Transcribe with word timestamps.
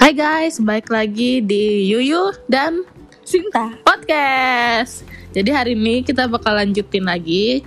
Hai 0.00 0.16
guys, 0.16 0.56
balik 0.64 0.88
lagi 0.88 1.44
di 1.44 1.84
Yuyu 1.92 2.32
dan 2.48 2.88
Sinta. 3.20 3.76
Podcast. 3.84 5.04
Jadi 5.36 5.52
hari 5.52 5.76
ini 5.76 6.00
kita 6.00 6.24
bakal 6.24 6.56
lanjutin 6.56 7.04
lagi 7.04 7.60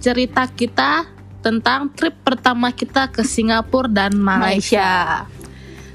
cerita 0.00 0.48
kita 0.48 1.04
tentang 1.44 1.92
trip 1.92 2.16
pertama 2.24 2.72
kita 2.72 3.12
ke 3.12 3.20
Singapura 3.20 3.84
dan 3.84 4.16
Malaysia. 4.16 5.28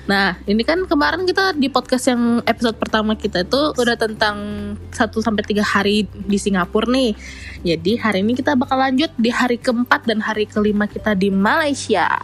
Nah, 0.05 0.37
ini 0.45 0.61
kan 0.61 0.85
kemarin 0.85 1.25
kita 1.25 1.57
di 1.57 1.73
podcast 1.73 2.13
yang 2.13 2.45
episode 2.45 2.77
pertama 2.77 3.17
kita 3.17 3.41
itu 3.41 3.73
udah 3.73 3.97
tentang 3.97 4.37
1 4.93 4.93
sampai 5.25 5.41
3 5.41 5.65
hari 5.65 6.05
di 6.05 6.37
Singapura 6.37 6.85
nih. 6.85 7.17
Jadi 7.65 7.97
hari 7.97 8.21
ini 8.21 8.37
kita 8.37 8.53
bakal 8.53 8.77
lanjut 8.77 9.09
di 9.17 9.33
hari 9.33 9.57
keempat 9.57 10.05
dan 10.05 10.21
hari 10.21 10.45
kelima 10.45 10.85
kita 10.85 11.17
di 11.17 11.33
Malaysia. 11.33 12.21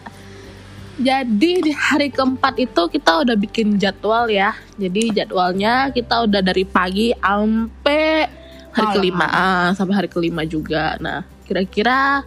Jadi 0.95 1.59
di 1.59 1.71
hari 1.75 2.07
keempat 2.07 2.55
itu 2.55 2.87
kita 2.87 3.27
udah 3.27 3.35
bikin 3.35 3.75
jadwal 3.75 4.31
ya. 4.31 4.55
Jadi 4.79 5.11
jadwalnya 5.11 5.91
kita 5.91 6.23
udah 6.23 6.39
dari 6.39 6.63
pagi 6.63 7.11
sampai 7.19 8.31
hari 8.71 8.87
Malam. 8.87 8.95
kelima, 8.95 9.27
ah, 9.27 9.67
sampai 9.75 9.93
hari 9.95 10.09
kelima 10.11 10.47
juga. 10.47 10.95
Nah, 11.03 11.27
kira-kira 11.43 12.23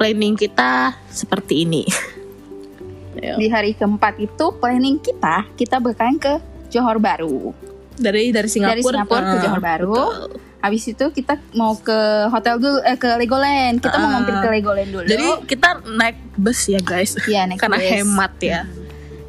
planning 0.00 0.32
kita 0.36 0.96
seperti 1.12 1.68
ini. 1.68 1.84
Di 3.40 3.52
hari 3.52 3.76
keempat 3.76 4.16
itu 4.16 4.48
planning 4.56 4.96
kita, 4.96 5.44
kita 5.60 5.76
bakalan 5.76 6.16
ke 6.16 6.40
Johor 6.72 6.96
Baru. 6.96 7.52
Dari 8.00 8.32
dari 8.32 8.48
Singapura, 8.48 8.80
Dari 8.80 8.84
Singapura 8.86 9.20
ke 9.20 9.36
ah, 9.36 9.42
Johor 9.44 9.60
Baru. 9.60 9.92
betul. 9.92 10.49
Habis 10.60 10.84
itu 10.86 11.04
kita 11.10 11.40
mau 11.52 11.72
ke 11.74 11.98
hotel 12.28 12.56
dulu, 12.56 12.78
eh, 12.82 12.94
ke 12.94 13.08
Legoland. 13.16 13.78
Kita 13.78 13.96
mau 13.96 14.06
Ah. 14.06 14.14
mampir 14.14 14.34
ke 14.36 14.48
Legoland 14.50 14.90
dulu. 14.90 15.04
Jadi 15.04 15.26
kita 15.46 15.68
naik 15.86 16.16
bus 16.34 16.60
ya 16.66 16.78
guys, 16.78 17.16
Iya, 17.22 17.44
naik 17.46 17.58
karena 17.58 17.76
bus. 17.76 17.88
hemat 17.90 18.32
ya. 18.38 18.62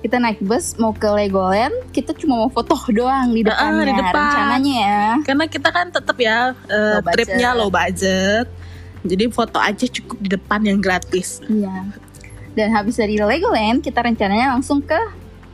kita 0.02 0.18
naik 0.18 0.42
bus 0.42 0.76
mau 0.76 0.92
ke 0.92 1.06
Legoland. 1.06 1.72
Kita 1.90 2.12
cuma 2.14 2.36
mau 2.36 2.50
foto 2.50 2.74
doang 2.92 3.30
di 3.30 3.42
Ah, 3.44 3.54
depannya. 3.70 3.86
di 3.86 3.94
depan. 3.96 4.24
Rencananya 4.26 4.76
ya. 4.76 5.06
Karena 5.22 5.46
kita 5.46 5.70
kan 5.70 5.88
tetap 5.88 6.18
ya 6.18 6.38
eh, 6.68 6.98
Low 6.98 7.06
tripnya 7.08 7.50
low 7.54 7.70
budget. 7.70 8.50
Jadi 9.02 9.24
foto 9.30 9.58
aja 9.58 9.86
cukup 9.88 10.18
di 10.20 10.30
depan 10.32 10.62
yang 10.62 10.78
gratis. 10.78 11.40
Iya. 11.44 11.90
Dan 12.52 12.70
habis 12.72 12.98
dari 12.98 13.16
Legoland, 13.16 13.80
kita 13.80 14.02
rencananya 14.02 14.52
langsung 14.52 14.78
ke 14.80 15.00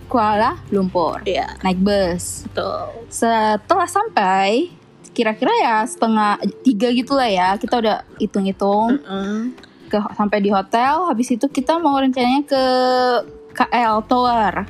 Kuala 0.05 0.55
Lumpur. 0.67 1.19
Iya, 1.21 1.59
Naik 1.61 1.77
bus. 1.77 2.43
betul. 2.45 3.03
Setelah 3.07 3.85
sampai, 3.85 4.71
kira-kira 5.17 5.49
ya 5.57 5.75
setengah 5.81 6.37
tiga 6.61 6.93
gitu 6.93 7.17
lah 7.17 7.25
ya. 7.25 7.49
Kita 7.57 7.81
udah 7.81 8.05
hitung-hitung. 8.21 9.01
Mm-mm. 9.01 9.57
ke 9.87 9.95
sampai 10.19 10.43
di 10.43 10.51
hotel 10.51 11.07
habis 11.07 11.31
itu 11.31 11.47
kita 11.47 11.79
mau 11.79 11.95
rencananya 11.95 12.43
ke 12.43 12.63
KL 13.55 14.03
Tower 14.03 14.67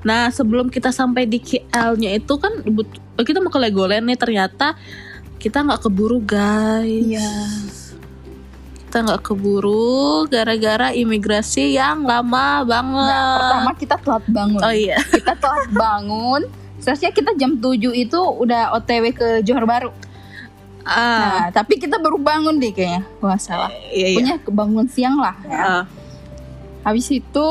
Nah, 0.00 0.30
sebelum 0.30 0.70
kita 0.70 0.94
sampai 0.94 1.26
di 1.26 1.42
KL-nya 1.42 2.14
itu 2.14 2.38
kan 2.38 2.62
but- 2.64 3.02
kita 3.18 3.42
mau 3.42 3.50
ke 3.50 3.58
Legoland 3.58 4.06
nih 4.06 4.14
ternyata 4.14 4.78
kita 5.36 5.60
nggak 5.60 5.82
keburu 5.82 6.22
guys. 6.22 7.90
Kita 8.86 9.06
nggak 9.06 9.22
keburu 9.22 10.26
gara-gara 10.26 10.90
imigrasi 10.90 11.74
yang 11.74 12.02
lama 12.02 12.62
banget. 12.62 13.10
nah, 13.10 13.34
pertama 13.38 13.70
kita 13.74 13.96
telat 13.98 14.24
bangun 14.28 14.60
Oh 14.62 14.74
iya. 14.74 14.98
kita 15.10 15.32
telat 15.34 15.68
bangun 15.70 16.42
seharusnya 16.80 17.12
kita 17.12 17.36
jam 17.36 17.60
7 17.60 17.92
itu 17.94 18.20
udah 18.20 18.74
OTW 18.80 19.12
ke 19.14 19.28
Johor 19.44 19.68
Baru. 19.68 19.92
Ah, 20.80 20.96
nah 20.96 21.46
tapi 21.52 21.76
kita 21.76 22.00
baru 22.00 22.16
bangun 22.16 22.56
deh 22.56 22.72
kayaknya. 22.72 23.04
Wah 23.20 23.36
salah. 23.36 23.68
Iya 23.92 24.06
iya. 24.10 24.16
punya 24.16 24.34
kebangun 24.40 24.86
siang 24.88 25.20
lah 25.20 25.36
ya. 25.44 25.60
Ah, 25.60 25.84
habis 26.88 27.06
itu 27.12 27.48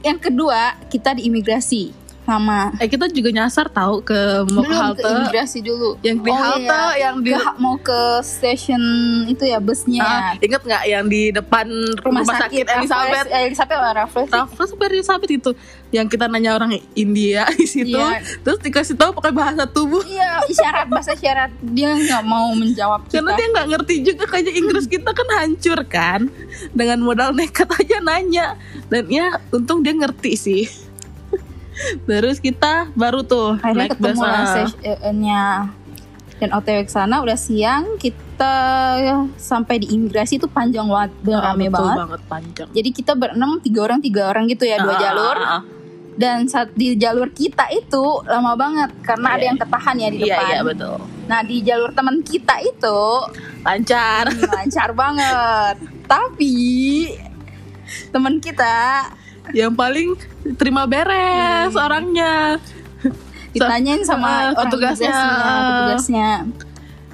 yang 0.00 0.16
kedua 0.20 0.76
kita 0.88 1.16
di 1.16 1.28
imigrasi 1.28 1.92
sama. 2.24 2.72
Eh 2.76 2.86
kita 2.86 3.04
juga 3.06 3.30
nyasar 3.30 3.68
tahu 3.68 4.00
ke 4.00 4.16
mau 4.48 4.60
ke 4.60 4.66
belum 4.66 4.80
halte. 4.82 5.00
ke 5.00 5.08
imigrasi 5.14 5.58
dulu. 5.60 5.90
Yang 6.00 6.18
di 6.18 6.30
Oh, 6.30 6.36
halte 6.36 6.64
iya. 6.64 6.82
yang 6.98 7.16
di 7.20 7.30
Ke- 7.30 7.56
mau 7.56 7.76
ke 7.76 8.00
station 8.20 8.82
itu 9.26 9.44
ya 9.44 9.58
busnya. 9.58 10.02
Ah, 10.02 10.32
inget 10.36 10.58
nggak 10.58 10.82
yang 10.84 11.04
di 11.04 11.28
depan 11.30 11.66
rumah, 12.00 12.24
sakit, 12.24 12.64
Elizabeth? 12.64 13.28
Raffles- 13.28 13.32
Elizabeth 13.38 13.76
atau 13.76 13.92
Raffles? 13.94 14.28
Raffles 14.30 14.70
Elizabeth 14.74 15.30
itu? 15.30 15.50
Yang 15.90 16.06
kita 16.10 16.26
nanya 16.26 16.50
orang 16.52 16.74
India 16.94 17.44
di 17.54 17.64
situ. 17.64 17.94
Iya. 17.94 18.18
terus 18.40 18.58
dikasih 18.58 18.94
tahu 18.94 19.14
pakai 19.14 19.30
bahasa 19.30 19.62
tubuh. 19.64 20.00
Iya, 20.02 20.42
isyarat 20.46 20.88
bahasa 20.88 21.12
isyarat. 21.12 21.52
Dia 21.62 21.92
nggak 21.92 22.22
mau 22.22 22.50
menjawab 22.50 23.04
kita. 23.04 23.20
karena 23.20 23.30
dia 23.32 23.46
nggak 23.48 23.66
ngerti 23.68 23.94
juga 24.02 24.24
kayaknya 24.26 24.52
Inggris 24.54 24.86
kita 24.86 25.10
kan 25.10 25.28
hancur 25.36 25.78
kan. 25.84 26.20
Dengan 26.70 26.98
modal 26.98 27.30
nekat 27.30 27.68
aja 27.70 28.00
nanya. 28.00 28.56
Dan 28.86 29.06
ya 29.06 29.28
untung 29.50 29.80
dia 29.80 29.92
ngerti 29.92 30.32
sih 30.34 30.64
terus 32.08 32.38
kita 32.38 32.88
baru 32.92 33.22
tuh 33.22 33.56
Akhirnya 33.56 33.78
naik 33.84 33.90
ketemu 33.94 34.20
lah 34.20 34.32
ah. 34.32 34.46
sessionnya 34.48 35.44
dan 36.34 36.50
OTW 36.52 36.78
ke 36.82 36.92
sana 36.92 37.18
udah 37.18 37.36
siang 37.36 37.94
kita 37.96 38.54
sampai 39.34 39.78
di 39.78 39.86
imigrasi 39.88 40.36
itu 40.36 40.46
panjang 40.46 40.84
banget, 40.84 41.14
bener 41.20 41.40
Ah, 41.40 41.44
rame 41.48 41.66
banget. 41.68 41.96
banget 41.96 42.20
panjang 42.26 42.68
Jadi 42.70 42.88
kita 42.90 43.12
berenam 43.12 43.58
tiga 43.58 43.80
orang 43.82 43.98
tiga 43.98 44.28
orang 44.28 44.44
gitu 44.46 44.64
ya 44.64 44.76
dua 44.76 44.90
Ah, 44.90 45.00
jalur 45.00 45.36
ah, 45.36 45.50
ah. 45.52 45.62
dan 46.12 46.44
saat 46.44 46.70
di 46.72 46.94
jalur 46.94 47.28
kita 47.28 47.70
itu 47.70 48.02
lama 48.24 48.54
banget 48.54 48.90
karena 49.00 49.28
ada 49.30 49.40
Iya. 49.40 49.48
yang 49.48 49.58
ketahan 49.58 49.96
ya 49.96 50.08
di 50.08 50.18
iya 50.20 50.26
depan. 50.28 50.44
iya 50.44 50.60
betul 50.62 50.96
Nah 51.24 51.40
di 51.40 51.56
jalur 51.60 51.90
teman 51.90 52.16
kita 52.20 52.54
itu 52.60 53.00
lancar 53.60 54.24
Hmm, 54.28 54.50
lancar 54.52 54.88
banget. 54.92 55.76
Tapi 56.12 56.54
teman 58.10 58.38
kita 58.38 59.08
yang 59.52 59.72
paling 59.72 60.16
terima 60.54 60.84
beres 60.84 61.74
orangnya 61.74 62.56
ditanyain 63.50 64.00
sama 64.02 64.26
Ah, 64.26 64.38
orang 64.54 64.56
petugasnya. 64.66 65.12
petugasnya. 65.12 66.30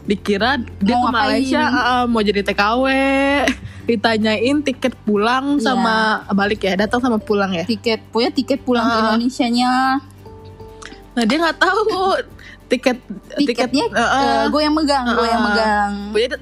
dikira 0.01 0.51
dia 0.79 0.97
Mau 0.97 1.07
ke 1.07 1.13
Malaysia 1.13 1.63
ah, 1.63 2.05
mau 2.05 2.19
jadi 2.19 2.43
TKW 2.43 2.85
ditanyain 3.85 4.57
tiket 4.61 4.95
pulang 5.01 5.57
Iya. 5.57 5.65
sama 5.65 5.95
balik 6.31 6.63
ya 6.63 6.75
datang 6.77 6.99
sama 6.99 7.17
pulang 7.17 7.51
ya 7.53 7.63
tiket 7.65 8.01
punya 8.09 8.31
tiket 8.31 8.59
pulang 8.61 8.83
ke 8.83 8.91
Ah. 8.93 9.03
Indonesia 9.05 9.47
nya 9.47 9.73
nah 11.11 11.23
dia 11.23 11.37
nggak 11.37 11.59
tahu 11.59 12.17
tiket 12.67 13.03
tiketnya 13.37 13.87
tiket, 13.87 13.91
eh, 13.93 14.11
eh. 14.17 14.43
gue 14.47 14.61
yang 14.61 14.73
megang 14.73 15.05
gue 15.11 15.27
yang 15.27 15.43
Ah. 15.43 15.47
megang 15.47 15.93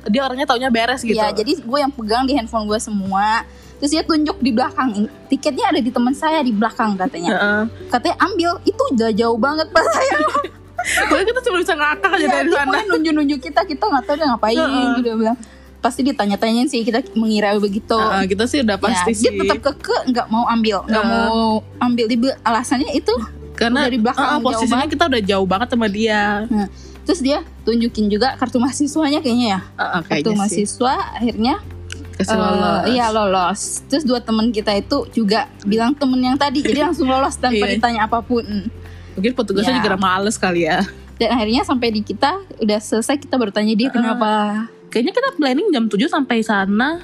dia 0.07 0.21
orangnya 0.23 0.47
taunya 0.47 0.69
beres 0.69 1.01
gitu 1.01 1.17
ya 1.17 1.33
jadi 1.33 1.57
gue 1.59 1.79
yang 1.79 1.89
pegang 1.91 2.25
di 2.25 2.33
handphone 2.33 2.65
gue 2.65 2.77
semua 2.79 3.49
terus 3.79 3.91
dia 3.91 4.03
tunjuk 4.03 4.37
di 4.39 4.51
belakang. 4.51 4.89
Tiketnya 5.27 5.65
ada 5.69 5.81
di 5.81 5.89
teman 5.89 6.13
saya 6.13 6.39
di 6.41 6.51
belakang 6.51 6.95
katanya. 6.95 7.31
Heeh. 7.33 7.63
katanya 7.89 8.17
ambil. 8.21 8.51
Itu 8.63 8.83
udah 8.93 9.11
jauh 9.11 9.39
banget 9.39 9.67
pas 9.71 9.87
saya 9.95 10.19
Pokoknya 10.79 11.25
kita 11.27 11.41
cuma 11.43 11.57
bisa 11.59 11.75
ngakak 11.75 12.11
aja 12.13 12.23
ya, 12.23 12.29
dari 12.33 12.51
sana. 12.51 12.79
nunjuk-nunjuk 12.87 13.41
kita. 13.41 13.61
Kita 13.63 13.85
nggak 13.85 14.03
tahu 14.05 14.15
dia 14.15 14.27
ngapain 14.27 14.57
Heeh. 14.57 14.83
gitu 14.89 15.01
dia 15.03 15.15
bilang. 15.17 15.39
Pasti 15.79 16.01
ditanya-tanyain 16.03 16.67
sih 16.67 16.83
kita 16.83 17.07
mengira 17.15 17.55
begitu. 17.55 17.95
Heeh, 17.95 18.25
kita 18.27 18.45
sih 18.47 18.63
udah 18.63 18.79
pasti 18.79 19.11
ya, 19.11 19.15
sih. 19.15 19.31
dia 19.31 19.47
tetap 19.47 19.59
keke 19.63 20.11
nggak 20.11 20.27
mau 20.27 20.43
ambil 20.49 20.83
nggak 20.85 21.05
Heeh. 21.05 21.27
mau 21.29 21.43
ambil. 21.79 22.05
Di 22.07 22.17
alasannya 22.43 22.91
itu 22.93 23.15
karena 23.55 23.87
dari 23.87 23.99
belakang 23.99 24.27
jauh 24.29 24.43
posisinya 24.43 24.75
banget. 24.87 24.93
kita 24.95 25.05
udah 25.07 25.23
jauh 25.23 25.47
banget 25.47 25.69
sama 25.71 25.87
dia. 25.87 26.23
Nah, 26.47 26.67
terus 27.03 27.21
dia 27.21 27.39
tunjukin 27.63 28.07
juga 28.07 28.35
kartu 28.35 28.59
mahasiswanya 28.59 29.19
kayaknya 29.19 29.47
ya. 29.55 29.61
Heeh, 29.77 30.01
Kartu 30.01 30.09
kayaknya 30.09 30.31
sih. 30.31 30.39
mahasiswa 30.39 30.95
akhirnya 31.15 31.55
Kasih 32.19 32.29
eh, 32.29 32.37
lolos. 32.37 32.83
iya 32.89 33.07
lolos. 33.09 33.61
Terus 33.87 34.03
dua 34.03 34.19
teman 34.19 34.51
kita 34.51 34.75
itu 34.75 35.07
juga 35.13 35.47
bilang 35.63 35.93
temen 35.93 36.19
yang 36.19 36.35
tadi 36.35 36.61
jadi 36.61 36.85
langsung 36.85 37.07
lolos 37.07 37.35
tanpa 37.35 37.63
Iya. 37.63 37.75
ditanya 37.75 38.01
apa 38.05 38.19
pun. 38.21 38.43
mungkin 39.15 39.33
petugasnya 39.33 39.75
Ya. 39.75 39.81
juga 39.81 39.97
males 39.97 40.35
kali 40.35 40.63
ya 40.63 40.83
Dan 41.17 41.31
akhirnya 41.33 41.63
sampai 41.63 41.91
di 41.91 42.01
kita 42.01 42.31
udah 42.57 42.79
selesai 42.79 43.19
kita 43.19 43.35
bertanya 43.35 43.73
dia 43.73 43.87
kenapa. 43.89 44.67
kayaknya 44.89 45.11
kita 45.13 45.29
planning 45.35 45.69
jam 45.69 45.85
7 45.85 46.07
sampai 46.07 46.39
sana 46.41 47.03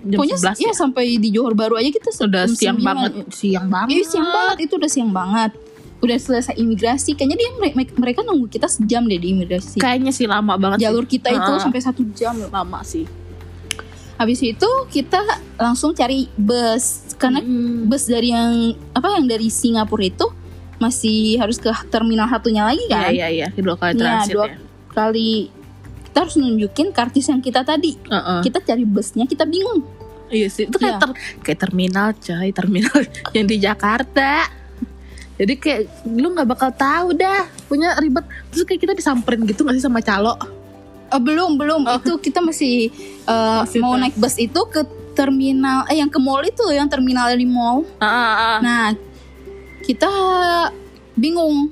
jam 0.00 0.18
Pokoknya 0.18 0.34
11 0.36 0.58
ya 0.58 0.66
ya 0.66 0.74
sampai 0.74 1.04
di 1.16 1.30
Johor 1.30 1.54
Baru 1.54 1.74
aja 1.74 1.86
kita 1.86 2.10
sudah 2.10 2.46
siang 2.48 2.76
9. 2.76 2.82
banget 2.84 3.12
siang 3.30 3.66
banget 3.66 3.88
Iya 3.92 4.02
siang 4.04 4.26
banget 4.28 4.56
itu 4.60 4.74
udah 4.74 4.90
siang 4.90 5.10
banget. 5.10 5.50
Udah 6.00 6.18
selesai 6.18 6.54
imigrasi 6.56 7.14
kayaknya 7.14 7.36
dia 7.36 7.48
mere- 7.54 7.94
mereka 7.94 8.20
nunggu 8.20 8.46
kita 8.48 8.66
sejam 8.66 9.02
deh 9.04 9.14
di 9.16 9.30
imigrasi. 9.30 9.78
kayaknya 9.78 10.10
sih 10.10 10.26
lama 10.26 10.54
banget 10.56 10.82
Jalur 10.82 11.02
kita 11.04 11.30
itu 11.30 11.46
Ah. 11.48 11.62
sampai 11.62 11.78
satu 11.78 12.02
jam 12.10 12.34
sih. 12.36 12.46
lama 12.48 12.80
sih 12.82 13.06
Habis 14.22 14.38
itu 14.40 14.70
kita 14.88 15.18
langsung 15.56 15.90
cari 15.92 16.30
bus 16.32 17.10
karena 17.14 17.38
Hmm. 17.38 17.84
bus 17.84 18.06
dari 18.06 18.30
yang 18.30 18.54
apa 18.92 19.12
yang 19.12 19.26
dari 19.26 19.46
Singapura 19.48 20.02
itu 20.04 20.26
masih 20.76 21.36
harus 21.36 21.56
ke 21.56 21.66
terminal 21.88 22.26
satunya 22.26 22.62
lagi 22.64 22.82
iya 22.84 22.94
kan? 22.96 23.10
iya 23.12 23.26
iya 23.28 23.46
dua 23.52 23.74
kali 23.74 23.92
Iya, 23.92 24.00
transit 24.00 24.32
dua 24.32 24.46
ya 24.46 24.56
kali 24.90 25.30
kita 26.04 26.18
harus 26.20 26.34
nunjukin 26.36 26.88
kartis 26.90 27.24
yang 27.26 27.40
kita 27.40 27.62
tadi. 27.62 27.96
Heeh. 27.96 28.40
Kita 28.42 28.60
cari 28.60 28.84
busnya 28.84 29.24
kita 29.24 29.42
bingung. 29.44 29.82
iya 30.28 30.46
sih 30.46 30.64
itu 30.64 30.74
kayak 30.74 30.96
Iya. 30.96 31.02
ter- 31.02 31.16
kayak 31.40 31.58
terminal 31.60 32.08
coy 32.14 32.48
terminal 32.50 32.98
yang 33.34 33.44
di 33.44 33.56
Jakarta 33.58 34.48
jadi 35.34 35.54
kayak 35.54 35.80
lu 36.06 36.30
nggak 36.30 36.46
bakal 36.46 36.70
tahu 36.70 37.12
dah 37.12 37.44
punya 37.66 37.92
ribet 37.96 38.22
terus 38.48 38.62
kayak 38.62 38.80
kita 38.80 38.92
disamperin 38.92 39.44
gitu 39.44 39.60
nggak 39.60 39.74
sih 39.74 39.82
sama 39.82 40.00
calo 40.00 40.36
Oh, 41.12 41.20
belum 41.20 41.50
belum 41.54 41.80
Oh. 41.84 41.96
itu 41.96 42.12
kita 42.18 42.40
masih 42.40 42.88
uh, 43.24 43.62
Masih 43.62 43.78
mau 43.78 43.94
naik 43.94 44.16
bus 44.16 44.36
itu 44.36 44.60
ke 44.66 44.80
terminal 45.12 45.84
eh 45.86 45.96
yang 45.96 46.08
ke 46.08 46.16
mall 46.16 46.40
itu 46.40 46.64
yang 46.68 46.88
terminal 46.88 47.28
di 47.30 47.44
mall. 47.44 47.84
Ah, 47.96 48.06
ah, 48.06 48.32
ah. 48.32 48.58
Nah 48.58 48.84
kita 49.82 50.08
bingung 51.12 51.68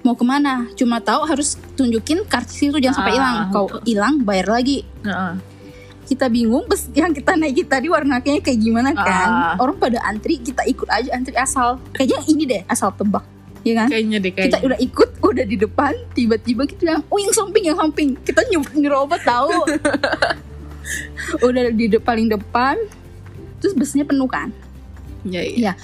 mau 0.00 0.12
ke 0.12 0.20
mana 0.22 0.68
cuma 0.74 1.00
tahu 1.00 1.24
harus 1.24 1.56
tunjukin 1.72 2.22
karcis 2.24 2.60
itu 2.62 2.76
jangan 2.76 2.96
sampai 2.98 3.12
Ah, 3.12 3.16
hilang 3.16 3.36
kalau 3.48 3.68
hilang 3.82 4.14
bayar 4.20 4.52
lagi 4.52 4.84
Heeh. 5.00 5.32
kita 6.04 6.28
bingung 6.28 6.68
bus 6.68 6.92
yang 6.92 7.08
kita 7.10 7.32
naiki 7.32 7.64
tadi 7.64 7.88
warnanya 7.88 8.20
kayak 8.20 8.60
gimana 8.60 8.92
kan 8.92 9.28
Ah. 9.48 9.54
orang 9.56 9.80
pada 9.80 10.04
antri 10.04 10.36
kita 10.36 10.60
ikut 10.64 10.84
aja 10.86 11.08
antri 11.08 11.32
asal 11.34 11.80
kayaknya 11.90 12.20
ini 12.26 12.42
deh 12.44 12.62
asal 12.66 12.92
tebak 12.92 13.24
ya 13.64 13.72
kan? 13.84 13.88
Kayaknya 13.90 14.18
deh 14.20 14.32
kita 14.32 14.42
kayaknya. 14.44 14.66
udah 14.68 14.78
ikut 14.78 15.08
udah 15.24 15.44
di 15.48 15.56
depan 15.56 15.92
tiba-tiba 16.12 16.62
kita 16.68 16.80
bilang 16.84 17.02
oh 17.08 17.18
yang 17.18 17.34
samping 17.34 17.64
yang 17.66 17.78
samping. 17.80 18.14
Kita 18.20 18.40
nyerobot 18.76 19.20
tahu. 19.24 19.50
Udah 21.48 21.72
di 21.72 21.88
de- 21.88 22.02
paling 22.02 22.28
depan 22.28 22.76
terus 23.56 23.72
busnya 23.72 24.04
penuh 24.04 24.28
kan? 24.28 24.52
Ya, 25.24 25.40
iya. 25.40 25.72
ya 25.72 25.74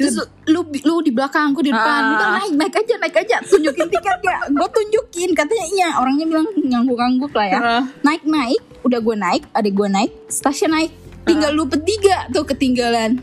terus 0.00 0.16
lu 0.48 0.64
lu 0.64 1.04
di 1.04 1.12
belakang 1.12 1.52
gue 1.52 1.68
di 1.68 1.72
depan. 1.72 2.00
Ah. 2.00 2.12
udah 2.16 2.28
naik 2.40 2.52
naik 2.56 2.74
aja 2.80 2.94
naik 2.96 3.16
aja. 3.20 3.36
Tunjukin 3.44 3.86
tiketnya 3.92 4.36
gue 4.48 4.68
tunjukin 4.72 5.30
katanya 5.36 5.66
iya. 5.76 5.88
Orangnya 6.00 6.24
bilang 6.24 6.48
ngangguk-ngangguk 6.56 7.32
lah 7.36 7.46
ya. 7.46 7.58
Ah. 7.60 7.82
naik 8.00 8.24
naik. 8.24 8.62
Udah 8.80 8.98
gue 9.04 9.16
naik 9.16 9.42
adik 9.52 9.76
gue 9.76 9.88
naik 9.92 10.12
stasiun 10.32 10.72
naik. 10.72 10.92
Tinggal 11.28 11.52
lu 11.52 11.68
bertiga 11.68 12.24
tuh 12.32 12.48
ketinggalan. 12.48 13.20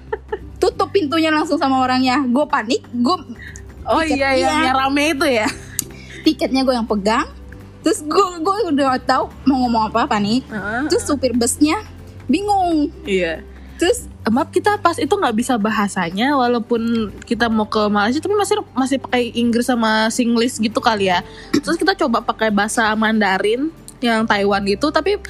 Tutup 0.60 0.90
pintunya 0.90 1.30
langsung 1.30 1.62
sama 1.62 1.78
orangnya. 1.78 2.26
Gue 2.26 2.42
panik 2.50 2.82
gue 2.90 3.16
oh 3.88 4.02
Tiket, 4.02 4.18
iya 4.18 4.30
iya. 4.34 4.50
yang, 4.70 4.76
rame 4.76 5.04
itu 5.14 5.26
ya? 5.26 5.48
Tiketnya 6.26 6.62
gue 6.66 6.74
yang 6.74 6.88
pegang. 6.88 7.26
Terus 7.86 8.02
gue 8.02 8.26
gue 8.42 8.56
udah 8.74 8.98
tahu 8.98 9.30
mau 9.46 9.62
ngomong 9.62 9.94
apa 9.94 10.10
panik 10.10 10.42
Heeh. 10.50 10.90
terus 10.90 11.06
supir 11.06 11.30
busnya 11.38 11.78
bingung. 12.26 12.90
Iya. 13.06 13.46
Terus 13.78 14.10
maaf 14.26 14.50
kita 14.50 14.80
pas 14.82 14.98
itu 14.98 15.12
nggak 15.12 15.36
bisa 15.36 15.54
bahasanya 15.54 16.34
walaupun 16.34 17.12
kita 17.22 17.46
mau 17.46 17.70
ke 17.70 17.86
Malaysia 17.86 18.18
tapi 18.18 18.34
masih 18.34 18.58
masih 18.74 18.98
pakai 18.98 19.30
Inggris 19.38 19.70
sama 19.70 20.10
Singlish 20.10 20.58
gitu 20.58 20.82
kali 20.82 21.14
ya. 21.14 21.22
Terus 21.54 21.78
kita 21.78 21.94
coba 21.94 22.26
pakai 22.26 22.50
bahasa 22.50 22.90
Mandarin 22.98 23.70
yang 24.02 24.26
Taiwan 24.26 24.66
gitu 24.66 24.90
tapi 24.90 25.22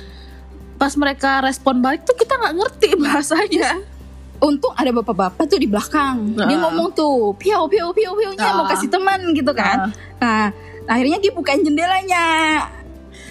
pas 0.77 0.93
mereka 0.97 1.41
respon 1.45 1.81
balik 1.81 2.05
tuh 2.05 2.17
kita 2.17 2.37
nggak 2.37 2.55
ngerti 2.57 2.89
bahasanya 3.05 3.96
untung 4.39 4.73
ada 4.73 4.91
bapak-bapak 4.93 5.45
tuh 5.45 5.57
di 5.57 5.67
belakang 5.67 6.35
dia 6.35 6.47
Ah. 6.47 6.61
ngomong 6.63 6.89
tuh 6.93 7.33
piau 7.35 7.65
piau 7.65 7.91
piau 7.91 8.13
piaunya 8.13 8.49
mau 8.53 8.65
Ah. 8.65 8.71
kasih 8.71 8.89
teman 8.89 9.21
gitu 9.31 9.53
kan 9.53 9.91
nah 10.17 10.53
akhirnya 10.85 11.19
dia 11.19 11.31
bukain 11.31 11.61
jendelanya 11.61 12.27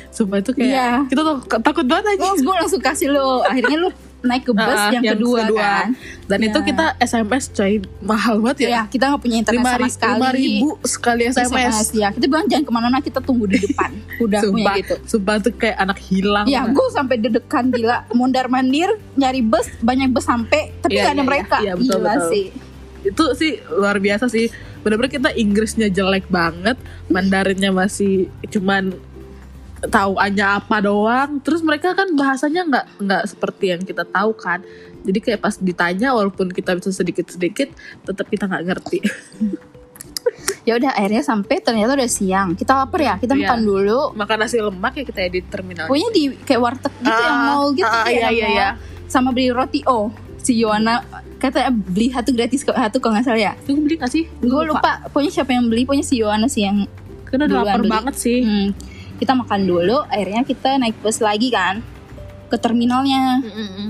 Sumpah 0.08 0.40
itu 0.40 0.52
kayak 0.52 0.72
Iya. 0.72 0.90
kita 1.06 1.22
tuh 1.22 1.36
takut 1.60 1.84
banget 1.84 2.16
aja 2.16 2.24
terus 2.26 2.42
gue 2.42 2.56
langsung 2.56 2.80
kasih 2.80 3.12
lo 3.12 3.44
akhirnya 3.44 3.78
lu 3.78 3.90
naik 4.22 4.44
ke 4.44 4.52
bus 4.52 4.66
Ah, 4.74 4.90
yang, 4.90 5.04
yang 5.04 5.16
kedua, 5.16 5.40
kedua. 5.44 5.62
kan 5.62 5.88
dan 6.26 6.40
Ya. 6.40 6.48
itu 6.48 6.60
kita 6.64 6.86
SMS 6.98 7.46
coy 7.48 7.74
mahal 8.00 8.36
banget 8.40 8.58
ya 8.60 8.68
ya 8.68 8.82
kita 8.86 9.04
nggak 9.08 9.22
punya 9.22 9.38
internet 9.40 9.60
lima 9.60 9.70
sama 9.70 9.78
ri- 9.80 9.92
sekali 9.92 10.16
lima 10.16 10.30
ribu 10.32 10.68
sekali 10.82 11.22
SMS, 11.28 11.76
ya 11.94 12.08
kita 12.10 12.26
bilang 12.26 12.46
jangan 12.46 12.64
ke 12.64 12.72
mana-mana 12.72 13.00
kita 13.00 13.20
tunggu 13.20 13.46
di 13.46 13.58
depan 13.60 13.92
udah 14.26 14.40
punya 14.42 14.50
Sumpah, 14.64 14.76
gitu 14.76 14.96
sumpah 15.06 15.36
tuh 15.40 15.54
kayak 15.54 15.78
anak 15.78 16.00
hilang 16.00 16.46
Ya, 16.46 16.62
gue 16.64 16.88
sampai 16.90 17.16
deg-degan 17.18 17.70
gila. 17.70 17.98
Mondar 18.12 18.48
mandir 18.48 18.88
nyari 19.14 19.42
bus, 19.42 19.70
banyak 19.80 20.10
bus 20.10 20.24
sampai, 20.24 20.74
tapi 20.80 20.96
Iya, 20.96 21.04
gak 21.04 21.12
ada 21.12 21.16
iya, 21.16 21.24
mereka. 21.24 21.58
iya, 21.60 21.74
betul, 21.74 21.90
gila 21.96 22.14
betul. 22.16 22.30
sih. 22.30 22.46
itu 23.04 23.24
sih 23.36 23.52
luar 23.70 23.98
biasa 23.98 24.26
sih 24.26 24.50
bener-bener 24.82 25.12
kita 25.12 25.30
Inggrisnya 25.32 25.88
jelek 25.88 26.26
banget 26.26 26.74
Mandarinnya 27.06 27.70
masih 27.70 28.34
cuman 28.44 28.98
tahu 29.88 30.14
aja 30.16 30.58
apa 30.58 30.78
doang 30.80 31.38
terus 31.40 31.60
mereka 31.60 31.92
kan 31.92 32.12
bahasanya 32.12 32.62
nggak 32.64 32.86
nggak 33.00 33.24
seperti 33.26 33.66
yang 33.70 33.82
kita 33.82 34.04
tahu 34.04 34.32
kan 34.34 34.62
jadi 35.02 35.20
kayak 35.20 35.40
pas 35.40 35.56
ditanya 35.56 36.12
walaupun 36.12 36.50
kita 36.50 36.74
bisa 36.74 36.90
sedikit-sedikit 36.90 37.70
tetap 38.04 38.26
kita 38.26 38.46
nggak 38.46 38.64
ngerti 38.66 39.00
Ya 40.66 40.74
udah 40.74 40.92
akhirnya 40.92 41.22
sampai 41.22 41.62
ternyata 41.62 41.94
udah 41.94 42.10
siang. 42.10 42.58
Kita 42.58 42.74
lapar 42.74 42.98
ya, 42.98 43.14
kita 43.16 43.38
Iya. 43.38 43.46
makan 43.46 43.60
dulu. 43.62 44.00
makan 44.18 44.38
nasi 44.42 44.58
lemak 44.58 44.98
ya 44.98 45.06
kita 45.06 45.20
ya 45.22 45.30
di 45.30 45.42
terminal 45.44 45.86
Pokoknya 45.86 46.10
di 46.10 46.24
kayak 46.42 46.58
warteg 46.60 46.94
gitu 46.98 47.14
Ah, 47.14 47.22
yang 47.24 47.40
mall 47.46 47.66
gitu 47.72 47.86
ah, 47.88 48.02
kayak 48.02 48.10
iya, 48.10 48.18
yang 48.18 48.34
iya, 48.34 48.42
mall. 48.42 48.56
iya. 48.58 48.68
Sama 49.06 49.30
beli 49.30 49.54
roti 49.54 49.86
oh 49.86 50.10
si 50.36 50.58
Yohana 50.58 51.06
kata 51.38 51.70
beli 51.70 52.10
satu 52.10 52.34
gratis 52.34 52.66
kok 52.66 52.74
satu 52.74 52.98
kalau 52.98 53.14
nggak 53.14 53.26
salah 53.28 53.38
ya. 53.40 53.54
Lu 53.64 53.78
beli 53.80 53.96
gak 53.96 54.10
sih? 54.10 54.26
Gue 54.36 54.66
lupa. 54.66 55.06
Pokoknya 55.06 55.32
siapa 55.32 55.54
yang 55.54 55.70
beli, 55.70 55.86
pokoknya 55.86 56.02
si 56.04 56.16
Yohana 56.18 56.50
sih 56.50 56.66
yang 56.66 56.90
Karena 57.24 57.46
udah 57.46 57.58
lapar 57.62 57.80
beli. 57.80 57.92
banget 57.92 58.16
sih. 58.18 58.38
hmm, 58.42 58.68
kita 59.16 59.34
makan 59.34 59.64
dulu. 59.64 60.04
Akhirnya 60.06 60.42
kita 60.42 60.76
naik 60.76 61.00
bus 61.00 61.20
lagi 61.20 61.50
kan 61.50 61.80
ke 62.46 62.56
terminalnya. 62.56 63.42
Mm-mm. 63.42 63.88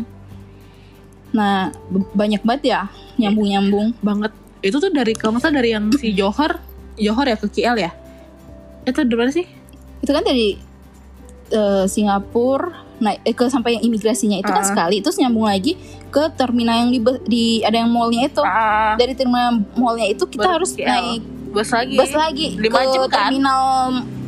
Nah 1.31 1.71
banyak 2.11 2.41
banget 2.41 2.63
ya 2.67 2.81
nyambung-nyambung. 3.17 3.95
Banget. 3.99 4.31
Itu 4.59 4.77
tuh 4.77 4.89
dari 4.89 5.13
kalau 5.13 5.37
salah 5.37 5.59
dari 5.59 5.71
yang 5.71 5.91
si 5.93 6.11
Johor, 6.11 6.57
Johor 6.95 7.25
ya 7.25 7.35
ke 7.35 7.47
KL 7.47 7.75
ya? 7.77 7.91
Itu 8.83 9.01
dari 9.01 9.15
mana 9.15 9.31
sih? 9.31 9.47
itu 9.97 10.13
kan 10.13 10.21
dari 10.21 10.53
eh, 11.47 11.85
Singapura 11.87 12.69
naik 12.95 13.19
eh, 13.23 13.33
ke 13.33 13.49
sampai 13.49 13.73
yang 13.73 13.83
imigrasinya 13.83 14.37
itu 14.37 14.45
kan 14.45 14.61
Ah. 14.61 14.67
sekali 14.67 15.01
terus 15.01 15.17
nyambung 15.17 15.49
lagi 15.49 15.73
ke 16.07 16.29
terminal 16.31 16.77
yang 16.77 16.89
di, 16.91 16.99
di 17.25 17.43
ada 17.59 17.81
yang 17.81 17.89
mallnya 17.89 18.29
itu 18.29 18.37
Ah, 18.39 18.93
dari 18.95 19.11
terminal 19.11 19.65
mallnya 19.73 20.05
itu 20.05 20.23
kita 20.23 20.45
Baru 20.45 20.61
harus 20.61 20.71
KL. 20.71 20.85
naik 20.85 21.21
bus 21.49 21.69
lagi. 21.71 21.95
bus 21.95 22.13
lagi 22.13 22.47
ke 22.53 22.69
jam 22.69 23.01
kan? 23.01 23.09
terminal 23.09 23.65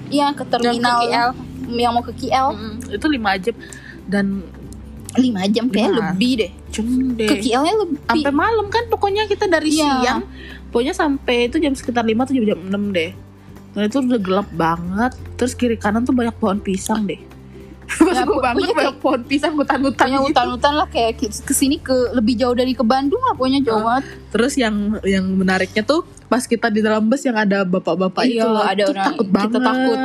ya 0.10 0.32
ke 0.32 0.44
terminal 0.44 0.74
Yang 0.74 0.84
ke 1.02 1.08
KL. 1.10 1.30
yang 1.74 1.92
mau 1.92 2.02
ke 2.02 2.14
KL 2.14 2.48
Mm, 2.50 2.76
itu 2.90 3.08
lima 3.08 3.32
jam 3.36 3.56
dan 4.06 4.26
lima 5.16 5.42
jam 5.46 5.66
kayak 5.68 5.90
Lima. 5.90 6.00
lebih 6.12 6.32
deh 6.38 6.52
jam 6.70 6.86
deh. 7.14 7.28
ke 7.28 7.36
KL-nya 7.40 7.74
lebih 7.76 7.98
Sampai 8.06 8.32
malam 8.32 8.68
kan 8.68 8.84
pokoknya 8.88 9.26
kita 9.26 9.46
dari 9.46 9.70
Iya. 9.70 9.90
siang. 9.98 10.22
Pokoknya 10.68 10.94
sampai 10.94 11.48
itu 11.48 11.58
jam 11.58 11.72
sekitar 11.72 12.04
5 12.04 12.22
atau 12.22 12.36
jam 12.36 12.60
6 12.62 12.92
deh. 12.92 13.12
Dan 13.72 13.82
itu 13.84 13.98
udah 13.98 14.20
gelap 14.20 14.48
banget. 14.52 15.12
Terus 15.36 15.54
kiri 15.54 15.76
kanan 15.76 16.04
tuh 16.04 16.12
banyak 16.12 16.36
pohon 16.36 16.60
pisang 16.60 17.04
deh. 17.04 17.18
Pas 17.98 18.14
Ya, 18.14 18.24
gue 18.24 18.36
bangun 18.38 18.68
banyak 18.70 18.98
pohon 18.98 19.22
pisang 19.24 19.54
hutan-hutan 19.54 20.08
gitu. 20.10 20.24
hutan-hutan 20.26 20.74
lah 20.76 20.88
kayak 20.88 21.18
ke- 21.18 21.32
ke 21.40 21.52
sini 21.52 21.78
ke 21.78 21.94
lebih 22.12 22.36
jauh 22.36 22.52
dari 22.52 22.72
ke 22.72 22.84
Bandung 22.84 23.20
lah 23.22 23.32
pokoknya 23.32 23.64
jauh 23.64 23.80
Ah. 23.80 23.98
banget 23.98 24.06
Terus 24.30 24.54
yang 24.56 24.76
yang 25.02 25.26
menariknya 25.26 25.82
tuh 25.82 26.02
pas 26.26 26.44
kita 26.44 26.68
di 26.68 26.80
dalam 26.80 27.00
bus 27.02 27.24
yang 27.24 27.34
ada 27.34 27.64
bapak-bapak 27.64 28.20
Iya, 28.22 28.36
itu 28.38 28.48
loh. 28.50 28.60
ada 28.62 28.76
Itu 28.78 28.92
orang- 28.92 29.08
takut 29.08 29.26
kita 29.26 29.34
banget. 29.34 29.62
takut. 29.64 29.98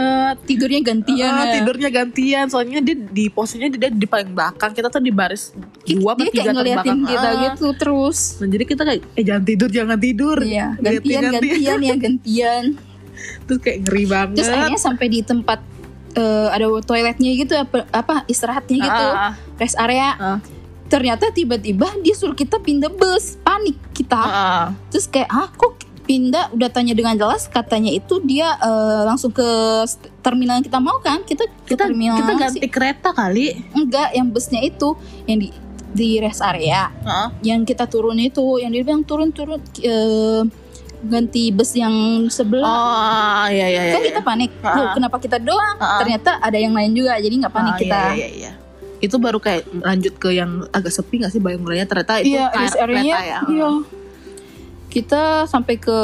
tidurnya 0.44 0.80
gantian 0.80 1.32
ya. 1.34 1.52
tidurnya 1.52 1.88
gantian 1.92 2.46
soalnya 2.46 2.78
dia 2.80 2.96
di 2.96 3.24
posisinya 3.28 3.68
dia 3.68 3.90
di 3.90 4.06
paling 4.06 4.30
belakang 4.30 4.70
kita 4.72 4.86
tuh 4.86 4.98
di 4.98 5.10
baris 5.10 5.50
dua 5.84 6.14
dia 6.14 6.30
tiga 6.30 6.40
kayak 6.40 6.54
ngeliatin 6.54 6.78
terbelakang. 6.94 7.10
kita 7.10 7.28
Ah. 7.28 7.40
gitu 7.44 7.66
terus 7.74 8.18
Nah, 8.38 8.48
jadi 8.48 8.64
kita 8.64 8.82
kayak 8.84 9.00
eh 9.12 9.24
jangan 9.24 9.42
tidur 9.44 9.68
jangan 9.68 9.98
tidur 9.98 10.38
Iya, 10.40 10.66
Liatin, 10.76 11.02
gantian 11.02 11.22
gantian 11.34 11.78
ya 11.80 11.94
gantian. 12.06 12.64
terus 13.42 13.58
kayak 13.60 13.78
ngeri 13.82 14.04
banget 14.06 14.36
Terus 14.38 14.48
akhirnya 14.48 14.80
sampai 14.80 15.06
di 15.08 15.20
tempat 15.20 15.58
eh, 16.12 16.48
ada 16.48 16.66
toiletnya 16.80 17.30
gitu 17.34 17.54
apa, 17.54 17.84
apa 17.88 18.14
istirahatnya 18.26 18.76
gitu, 18.78 19.06
Ah, 19.10 19.32
rest 19.56 19.76
area. 19.76 20.12
ah, 20.14 20.38
Ternyata 20.84 21.30
tiba-tiba 21.30 21.88
dia 21.98 22.12
suruh 22.12 22.34
kita 22.34 22.58
pindah 22.58 22.90
bus, 22.90 23.40
panik 23.40 23.80
kita. 23.92 24.18
ah. 24.18 24.66
Terus 24.88 25.06
kayak 25.06 25.28
ah 25.28 25.48
kok 25.48 25.72
pindah? 26.02 26.50
Udah 26.50 26.68
tanya 26.68 26.92
dengan 26.92 27.14
jelas 27.14 27.46
katanya 27.46 27.88
itu 27.88 28.20
dia 28.20 28.52
eh, 28.54 29.02
langsung 29.02 29.30
ke 29.30 29.46
terminal 30.18 30.58
yang 30.58 30.66
kita 30.66 30.78
mau 30.78 30.98
kan? 30.98 31.22
Kita 31.22 31.48
ke 31.64 31.72
kita 31.72 31.86
terminal 31.86 32.18
kita 32.18 32.32
ganti 32.36 32.58
sih? 32.58 32.68
kereta 32.68 33.10
kali 33.10 33.56
enggak 33.72 34.12
yang 34.12 34.28
busnya 34.28 34.60
itu 34.60 34.92
yang 35.24 35.38
di 35.38 35.48
di 35.88 36.16
rest 36.18 36.40
area 36.40 36.92
Ah, 37.02 37.32
yang 37.40 37.62
kita 37.62 37.84
turun 37.84 38.16
itu 38.16 38.40
yang 38.56 38.68
dia 38.68 38.80
bilang 38.80 39.00
turun 39.02 39.28
turun 39.28 39.60
eh, 39.78 40.42
ganti 41.02 41.50
bus 41.50 41.74
yang 41.74 41.92
sebelah. 42.26 42.66
Oh 42.66 43.46
iya 43.46 43.66
iya 43.66 43.82
iya 43.82 43.92
kan 43.92 44.02
kita 44.02 44.20
panik. 44.22 44.50
Ah. 44.62 44.74
Loh, 44.74 44.86
kenapa 44.94 45.16
kita 45.18 45.36
doang? 45.36 45.76
Ah. 45.76 45.98
ternyata 45.98 46.38
ada 46.38 46.54
yang 46.54 46.72
lain 46.72 46.92
juga 46.92 47.18
jadi 47.18 47.34
nggak 47.42 47.52
panik 47.52 47.74
Ah, 47.74 47.78
kita. 47.78 48.00
iya, 48.14 48.14
iya, 48.14 48.28
iya. 48.30 48.52
itu 49.02 49.18
baru 49.18 49.42
kayak 49.42 49.66
lanjut 49.82 50.14
ke 50.14 50.30
yang 50.30 50.62
agak 50.70 50.94
sepi 50.94 51.18
gak 51.18 51.34
sih 51.34 51.42
bayang-bayangnya 51.42 51.90
ternyata 51.90 52.22
itu 52.22 52.38
iya 52.38 52.46
kereta 52.54 53.18
ya. 53.18 53.38
iya. 53.50 53.68
Kita 54.86 55.42
sampai 55.44 55.74
ke 55.74 55.98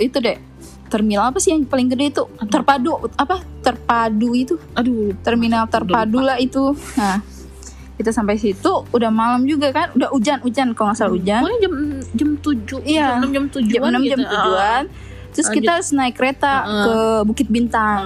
itu 0.00 0.18
deh 0.18 0.34
terminal 0.90 1.30
apa 1.30 1.38
sih 1.38 1.54
yang 1.54 1.62
paling 1.62 1.86
gede 1.86 2.10
itu? 2.10 2.24
Terpadu 2.50 3.06
apa? 3.14 3.38
Terpadu 3.62 4.34
itu? 4.34 4.54
Aduh. 4.74 5.14
Terminal 5.22 5.70
terpadu 5.70 6.22
lah 6.22 6.34
itu. 6.38 6.74
Nah 6.98 7.22
kita 7.94 8.10
sampai 8.10 8.34
situ 8.34 8.72
udah 8.84 9.08
malam 9.08 9.44
juga 9.44 9.70
kan? 9.70 9.90
Udah 9.92 10.10
hujan 10.10 10.38
hujan 10.40 10.72
kalau 10.72 10.90
nggak 10.90 10.98
salah 10.98 11.12
hujan. 11.12 11.40
Pokoknya 11.40 11.60
jam 11.60 11.74
jam 12.10 12.28
tujuh 12.36 12.78
Iya. 12.82 13.06
jam 13.06 13.18
enam 13.18 13.30
jam 13.30 13.44
tujuh 13.48 13.72
jam 13.72 13.82
6 13.84 14.02
jam 14.04 14.20
tujuan 14.20 14.82
terus 15.30 15.46
Lanjut. 15.46 15.58
kita 15.58 15.70
harus 15.72 15.90
naik 15.90 16.14
kereta 16.14 16.52
Heeh. 16.60 16.84
ke 16.84 16.94
Bukit 17.24 17.48
Bintang. 17.48 17.98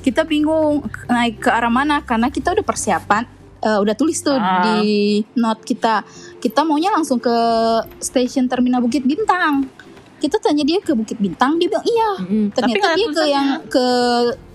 Kita 0.00 0.20
bingung 0.22 0.84
naik 1.06 1.40
ke 1.40 1.48
arah 1.48 1.68
mana 1.68 2.00
karena 2.00 2.28
kita 2.28 2.52
udah 2.52 2.60
persiapan 2.62 3.24
eh, 3.58 3.78
udah 3.80 3.94
tulis 3.94 4.20
tuh 4.20 4.36
Ah. 4.36 4.60
di 4.76 5.24
note 5.34 5.64
kita. 5.64 6.04
Kita 6.36 6.60
maunya 6.62 6.88
langsung 6.90 7.16
ke 7.16 7.32
stasiun 7.98 8.44
terminal 8.44 8.80
Bukit 8.80 9.00
Bintang. 9.02 9.64
Kita 10.14 10.36
tanya 10.36 10.60
dia 10.60 10.76
ke 10.78 10.92
Bukit 10.92 11.16
Bintang 11.16 11.56
dia 11.56 11.68
bilang 11.68 11.84
iya. 11.84 12.10
Ternyata 12.52 12.86
dia 12.92 13.08
ke 13.10 13.22
yang 13.24 13.48
ke 13.64 13.86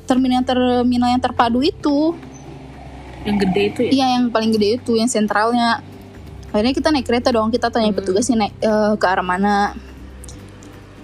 terminal 0.05 0.41
terminal 0.41 1.09
yang 1.09 1.17
terpadu 1.19 1.61
itu 1.61 2.13
yang 3.29 3.37
gede 3.39 3.61
itu 3.69 3.79
ya? 3.85 3.91
Iya 3.93 4.07
yang 4.17 4.23
paling 4.33 4.51
gede 4.51 4.67
itu 4.81 4.91
yang 4.97 5.07
sentralnya. 5.07 5.85
Akhirnya 6.49 6.73
kita 6.73 6.89
naik 6.89 7.05
kereta 7.05 7.29
dong 7.29 7.53
kita 7.53 7.69
tanya 7.69 7.93
Hmm. 7.93 7.97
petugasnya 8.01 8.35
naik 8.45 8.53
eh, 8.57 8.93
ke 8.97 9.05
arah 9.05 9.25
mana. 9.25 9.77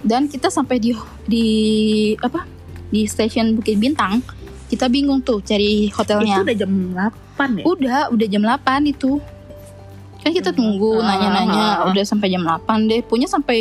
Dan 0.02 0.26
kita 0.26 0.50
sampai 0.50 0.78
di 0.78 0.90
di 1.26 1.46
apa? 2.18 2.46
Di 2.90 3.06
stasiun 3.06 3.58
Bukit 3.58 3.78
Bintang 3.78 4.22
kita 4.66 4.90
bingung 4.90 5.22
tuh 5.22 5.38
cari 5.42 5.86
hotelnya. 5.94 6.42
Itu 6.42 6.46
udah 6.46 6.56
jam 6.58 6.72
8 6.90 7.58
ya? 7.58 7.64
udah 7.64 8.00
udah 8.10 8.26
jam 8.26 8.42
8 8.42 8.82
itu 8.90 9.22
kan 10.26 10.34
kita 10.34 10.50
tunggu 10.50 10.98
Ah, 10.98 11.06
nanya-nanya 11.08 11.54
ah, 11.54 11.78
ah. 11.78 11.88
udah 11.88 12.02
sampai 12.02 12.26
jam 12.28 12.42
8 12.42 12.58
deh 12.84 13.00
punya 13.00 13.26
sampai 13.26 13.58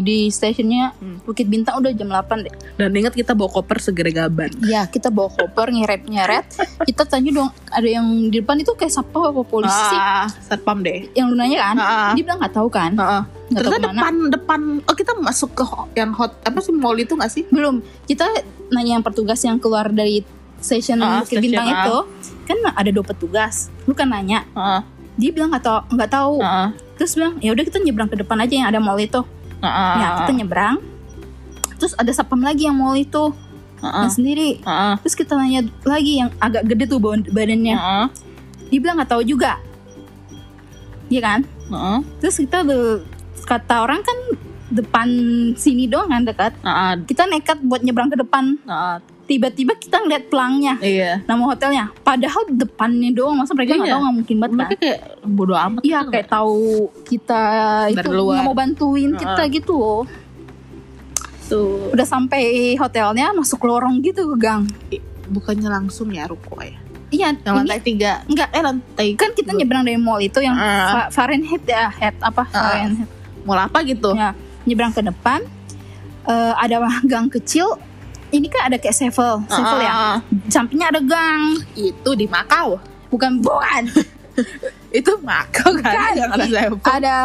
di 0.00 0.26
stasiunnya 0.26 0.96
Hmm. 0.96 1.20
Bukit 1.22 1.44
Bintang 1.44 1.76
udah 1.76 1.92
jam 1.92 2.08
8 2.08 2.40
deh 2.40 2.54
Dan 2.74 2.88
ingat 2.90 3.12
kita 3.12 3.32
bawa 3.32 3.52
koper 3.52 3.76
segera-gaban. 3.78 4.48
ya 4.62 4.86
kita 4.86 5.08
bawa 5.08 5.28
koper 5.28 5.68
nyeret-nyeret 5.70 6.48
kita 6.82 7.04
tanya 7.04 7.30
dong 7.34 7.50
ada 7.68 7.84
yang 7.84 8.06
di 8.26 8.40
depan 8.40 8.56
itu 8.56 8.72
kayak 8.72 8.88
siapa 8.90 9.12
apa 9.12 9.42
polisi 9.42 9.76
Ah, 9.94 10.24
satpam 10.40 10.80
deh. 10.80 11.12
yang 11.12 11.28
lu 11.28 11.36
nanya 11.36 11.60
kan 11.62 11.76
Ah, 11.76 11.84
ah. 11.84 12.10
dia 12.10 12.22
bilang 12.22 12.38
nggak 12.38 12.54
tahu 12.54 12.68
kan 12.68 12.96
nggak 12.96 13.12
tahu 13.60 13.72
Ternyata 13.72 13.86
depan 13.92 14.14
depan 14.28 14.60
oh 14.82 14.96
kita 14.96 15.12
masuk 15.16 15.50
ke 15.52 15.64
yang 15.94 16.10
hot 16.10 16.32
apa 16.40 16.58
sih 16.58 16.72
mall 16.72 16.96
itu 16.96 17.12
gak 17.12 17.28
sih? 17.28 17.44
belum 17.46 17.78
kita 18.04 18.24
nanya 18.68 18.96
yang 18.96 19.04
petugas 19.04 19.38
yang 19.40 19.56
keluar 19.56 19.86
dari 19.86 20.24
stasiun 20.56 20.98
Ah, 20.98 21.20
Bukit 21.20 21.38
Bintang 21.38 21.66
ah. 21.66 21.74
itu 21.76 21.96
kan 22.44 22.56
ada 22.64 22.88
dua 22.88 23.04
petugas 23.04 23.68
lu 23.84 23.92
kan 23.92 24.06
nanya 24.06 24.46
Heeh. 24.50 24.80
Dia 25.16 25.30
bilang 25.32 25.48
nggak 25.52 25.64
tahu 25.64 25.80
nggak 25.96 26.10
tahu 26.12 26.34
Heeh. 26.40 26.68
terus 26.96 27.12
bilang 27.16 27.34
ya 27.40 27.50
udah 27.56 27.64
kita 27.64 27.78
nyebrang 27.80 28.08
ke 28.08 28.16
depan 28.20 28.36
aja 28.40 28.54
yang 28.54 28.68
ada 28.68 28.80
mall 28.80 29.00
itu 29.00 29.20
Heeh. 29.64 29.92
ya 29.96 30.08
kita 30.22 30.32
nyebrang 30.36 30.76
terus 31.76 31.92
ada 31.96 32.12
sapam 32.12 32.40
lagi 32.40 32.68
yang 32.68 32.76
mall 32.76 32.92
itu 32.94 33.32
Heeh. 33.80 34.02
yang 34.06 34.12
sendiri 34.12 34.48
Heeh. 34.60 34.92
terus 35.00 35.14
kita 35.16 35.32
nanya 35.34 35.64
lagi 35.82 36.20
yang 36.20 36.28
agak 36.38 36.68
gede 36.68 36.84
tuh 36.86 37.00
badan- 37.00 37.28
badannya 37.28 37.76
Heeh. 37.76 38.06
dia 38.68 38.78
bilang 38.78 38.96
nggak 39.00 39.10
tahu 39.10 39.24
juga 39.24 39.56
Iya 41.06 41.20
kan 41.22 41.40
Heeh. 41.70 41.98
terus 42.20 42.36
kita 42.36 42.66
kata 43.46 43.74
orang 43.78 44.02
kan 44.02 44.18
depan 44.66 45.08
sini 45.54 45.86
doang 45.86 46.10
kan 46.10 46.26
dekat 46.26 46.52
Heeh. 46.60 46.92
kita 47.06 47.24
nekat 47.24 47.62
buat 47.62 47.80
nyebrang 47.80 48.10
ke 48.10 48.18
depan 48.18 48.58
Heeh. 48.62 48.96
Tiba-tiba 49.26 49.74
kita 49.74 49.98
ngeliat 49.98 50.24
pelangnya 50.26 50.74
Iya. 50.78 51.20
nama 51.22 51.42
hotelnya 51.44 51.90
padahal 51.98 52.46
depannya 52.48 53.10
doang 53.10 53.34
masa 53.34 53.52
mereka 53.52 53.74
nggak 53.74 53.82
Iya. 53.82 53.92
tahu 53.92 54.00
nggak 54.00 54.16
mungkin 54.16 54.36
banget 54.36 54.50
kan 54.52 54.58
Mereka 54.62 54.76
kayak 54.78 55.00
bodo 55.26 55.54
amat. 55.54 55.80
iya 55.82 55.98
gitu 55.98 56.10
kayak 56.10 56.28
tahu 56.28 56.58
kita 57.04 57.42
itu 57.90 58.08
nggak 58.08 58.44
mau 58.44 58.54
bantuin 58.54 59.10
Heeh. 59.10 59.20
kita 59.20 59.42
gitu 59.52 59.72
loh 59.74 60.02
tuh. 61.44 61.90
udah 61.90 62.02
sampai 62.04 62.42
hotelnya 62.74 63.30
masuk 63.32 63.62
lorong 63.62 63.98
gitu 64.00 64.26
ke 64.28 64.36
gang 64.40 64.64
Bukannya 65.26 65.66
langsung 65.68 66.08
ya 66.08 66.22
ruko 66.24 66.54
ya? 66.56 66.78
iya 67.08 67.34
Yang 67.34 67.42
ini 67.52 67.58
lantai 67.60 67.80
tiga. 67.80 68.12
enggak 68.24 68.48
Eh 68.48 68.62
lantai 68.62 69.08
kan 69.14 69.30
kita 69.32 69.50
nyebrang 69.52 69.82
dari 69.82 69.94
mall 69.96 70.18
itu 70.18 70.38
yang. 70.38 70.54
Fa- 70.54 71.10
Fahrenheit 71.12 71.62
ya 71.64 71.90
head 71.92 72.14
apa 72.20 72.42
Fahrenheit 72.44 73.10
mall 73.42 73.58
apa 73.60 73.78
gitu? 73.82 74.10
ya 74.12 74.34
nyebrang 74.62 74.90
ke 74.90 75.02
depan 75.02 75.42
eh, 76.24 76.52
ada 76.56 76.78
gang 77.10 77.26
kecil 77.26 77.78
ini 78.28 78.46
kan 78.46 78.66
ada 78.66 78.76
kayak 78.76 78.92
sevel 78.92 79.42
sevel 79.46 79.78
ya 79.78 79.92
Ah, 79.92 80.16
sampingnya 80.46 80.88
ada 80.88 81.00
gang 81.00 81.58
Itu 81.72 82.12
di 82.12 82.26
Makau. 82.26 82.78
bukan 83.08 83.38
bukan 83.38 83.82
Itu 84.92 85.16
Makau 85.20 85.70
kan? 85.76 85.86
Bukan. 85.86 86.12
Yang 86.14 86.30
ada 86.30 86.44
saya 86.44 86.68
ada 86.90 87.16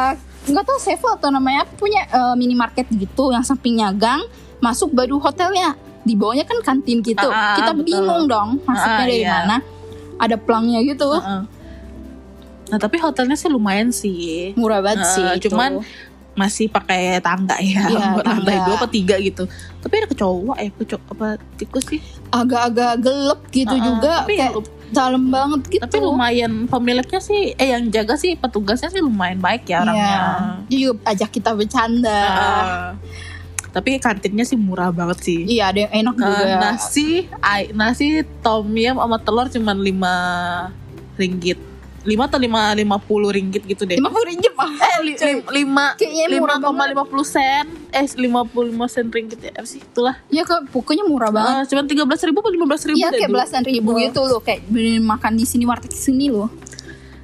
nggak 0.41 0.63
tahu 0.63 0.79
sevel 0.79 1.11
atau 1.13 1.29
namanya 1.29 1.63
punya 1.71 2.01
eh, 2.03 2.35
minimarket 2.35 2.89
gitu 2.89 3.29
yang 3.29 3.41
sampingnya 3.41 3.91
gang 3.91 4.21
masuk 4.57 4.89
baru 4.89 5.17
hotelnya 5.17 5.73
di 6.01 6.13
bawahnya 6.13 6.43
kan 6.43 6.57
kantin 6.61 6.99
gitu 6.99 7.27
Ah, 7.27 7.53
kita 7.55 7.71
betul. 7.71 7.85
bingung 7.85 8.25
dong 8.25 8.57
masuknya 8.63 8.89
Ah, 8.91 8.99
dari 8.99 9.17
iya. 9.19 9.29
mana 9.39 9.57
ada 10.17 10.35
pelangnya 10.35 10.81
gitu 10.83 11.09
Heeh. 11.11 11.41
Nah 12.63 12.79
tapi 12.79 12.97
hotelnya 12.97 13.35
sih 13.35 13.49
lumayan 13.49 13.91
sih. 13.91 14.55
murah 14.55 14.79
banget 14.79 15.03
Ah, 15.03 15.11
sih 15.11 15.25
itu. 15.35 15.51
Masih 16.31 16.67
pakai 16.67 17.19
tangga 17.19 17.59
ya, 17.59 17.85
Iya, 17.85 18.19
lantai 18.23 18.57
dua 18.61 18.75
apa 18.75 18.87
tiga 18.87 19.15
gitu. 19.17 19.43
Tapi 19.77 19.93
ada 19.95 20.07
kecoa 20.07 20.55
ya, 20.57 20.71
kecoa 20.73 21.01
apa 21.09 21.27
tikus 21.55 21.85
sih? 21.85 21.99
agak-agak 22.29 22.93
gelap 22.97 23.39
gitu 23.49 23.69
Ah, 23.69 23.81
juga 23.81 24.11
tapi 24.21 24.33
kayak 24.37 24.55
dalam 24.89 25.27
banget 25.27 25.61
gitu 25.69 25.81
Tapi 25.81 25.97
lumayan 25.99 26.53
pemiliknya 26.65 27.19
sih, 27.19 27.51
eh 27.53 27.69
yang 27.69 27.87
jaga 27.87 28.15
sih 28.15 28.35
petugasnya 28.35 28.87
sih 28.87 28.99
lumayan 28.99 29.37
baik 29.37 29.63
ya 29.65 29.81
orangnya. 29.81 30.07
Iya. 30.07 30.23
Dia 30.65 30.77
juga 30.81 30.93
ajak 31.05 31.29
kita 31.29 31.51
bercanda 31.51 32.19
Heeh. 32.21 32.87
Tapi 33.69 33.89
kantinnya 33.97 34.43
sih 34.43 34.55
murah 34.55 34.91
banget 34.91 35.19
sih. 35.21 35.39
iya 35.45 35.71
ada 35.71 35.79
yang 35.81 35.93
enak 35.97 36.13
Eh, 36.13 36.23
juga 36.25 36.43
nasi, 36.57 37.09
nasi 37.73 38.05
tom 38.39 38.67
yum 38.69 38.95
sama 38.95 39.15
telur 39.17 39.47
cuman 39.47 39.77
5 39.77 40.71
ringgit. 41.17 41.59
5 42.01 42.27
atau 42.27 42.39
5 42.39 42.49
50 42.73 43.37
ringgit 43.37 43.61
gitu 43.63 43.83
deh. 43.83 43.93
lima 43.93 44.09
puluh 44.09 44.25
ringgit 44.25 44.53
mah. 44.53 44.71
Eh, 44.73 44.97
li, 45.01 45.13
li- 45.13 45.45
lima 45.55 45.93
Kayaknya 45.93 46.25
murah 46.35 46.57
lima 46.57 46.83
lima 46.87 47.03
puluh 47.05 47.21
sen, 47.21 47.65
eh 47.89 48.05
lima 48.17 48.41
puluh 48.41 48.69
lima 48.69 48.85
sen 48.85 49.05
ringgit 49.07 49.37
ya 49.39 49.53
apa 49.53 49.63
sih? 49.63 49.77
Itulah. 49.77 50.17
ya 50.27 50.41
kok 50.41 50.65
pokoknya 50.69 51.05
murah 51.05 51.29
banget. 51.29 51.53
Eh, 51.53 51.63
cuman 51.69 51.85
tiga 51.85 52.03
belas 52.03 52.21
ribu 52.21 52.41
atau 52.41 52.49
lima 52.49 52.65
belas 52.65 52.81
ribu 52.83 52.97
Iya 52.97 53.09
deh 53.09 53.19
kayak 53.19 53.31
belasan 53.31 53.61
ribu 53.63 53.89
Oh. 53.91 53.99
gitu 53.99 54.21
loh. 54.23 54.41
Kayak 54.41 54.65
beli 54.65 54.97
makan 54.97 55.33
di 55.33 55.45
sini 55.45 55.63
warteg 55.63 55.91
sini 55.91 56.27
loh 56.27 56.49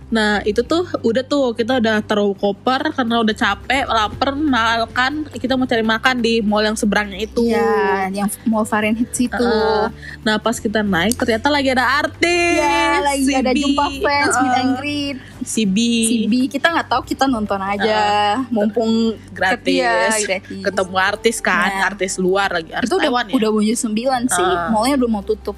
Nah 0.07 0.39
itu 0.41 0.61
tuh 0.61 0.87
udah 1.01 1.19
tuh 1.21 1.51
kita 1.51 1.77
udah 1.77 1.99
taruh 1.99 2.31
koper 2.31 2.91
karena 2.91 3.19
udah 3.19 3.35
capek, 3.35 3.83
lapar, 3.83 4.31
makan. 4.33 5.27
Kita 5.29 5.53
mau 5.53 5.63
cari 5.63 5.83
makan 5.83 6.15
di 6.17 6.39
mall 6.39 6.63
yang 6.63 6.75
seberangnya 6.75 7.19
itu. 7.19 7.43
Iya 7.43 8.07
yang 8.09 8.31
mall 8.43 8.63
Fahrenheit 8.63 9.11
situ 9.11 9.35
Heeh. 9.35 9.91
nah 10.21 10.35
pas 10.37 10.55
kita 10.55 10.79
naik 10.79 11.15
ternyata 11.15 11.47
lagi 11.47 11.69
ada 11.69 11.83
artis. 11.83 12.55
ya 12.57 12.99
lagi 12.99 13.23
ada 13.29 13.51
CB. 13.51 13.59
jumpa 13.59 13.83
fans 13.99 14.35
meet 14.37 14.47
Heeh. 14.47 14.55
and 14.57 14.71
greet 14.77 15.17
CB. 15.43 15.77
CB 16.07 16.33
kita 16.49 16.67
nggak 16.69 16.87
tahu 16.87 17.01
kita 17.03 17.23
nonton 17.25 17.59
aja 17.59 17.99
mumpung 18.47 19.15
gratis. 19.29 19.67
Iya, 19.75 20.11
gratis. 20.17 20.63
Ketemu 20.63 20.95
artis 20.97 21.37
kan, 21.39 21.69
Nah. 21.69 21.87
artis 21.87 22.13
luar 22.17 22.49
lagi, 22.49 22.71
artis 22.71 22.87
itu 22.87 22.95
udah 22.95 23.05
Taiwan 23.05 23.25
ya. 23.27 23.35
udah 23.35 23.49
jam 23.61 23.77
sembilan 23.77 24.21
sih 24.27 24.43
Ah. 24.45 24.69
mallnya 24.69 24.95
udah 24.97 25.09
mau 25.09 25.21
tutup 25.21 25.55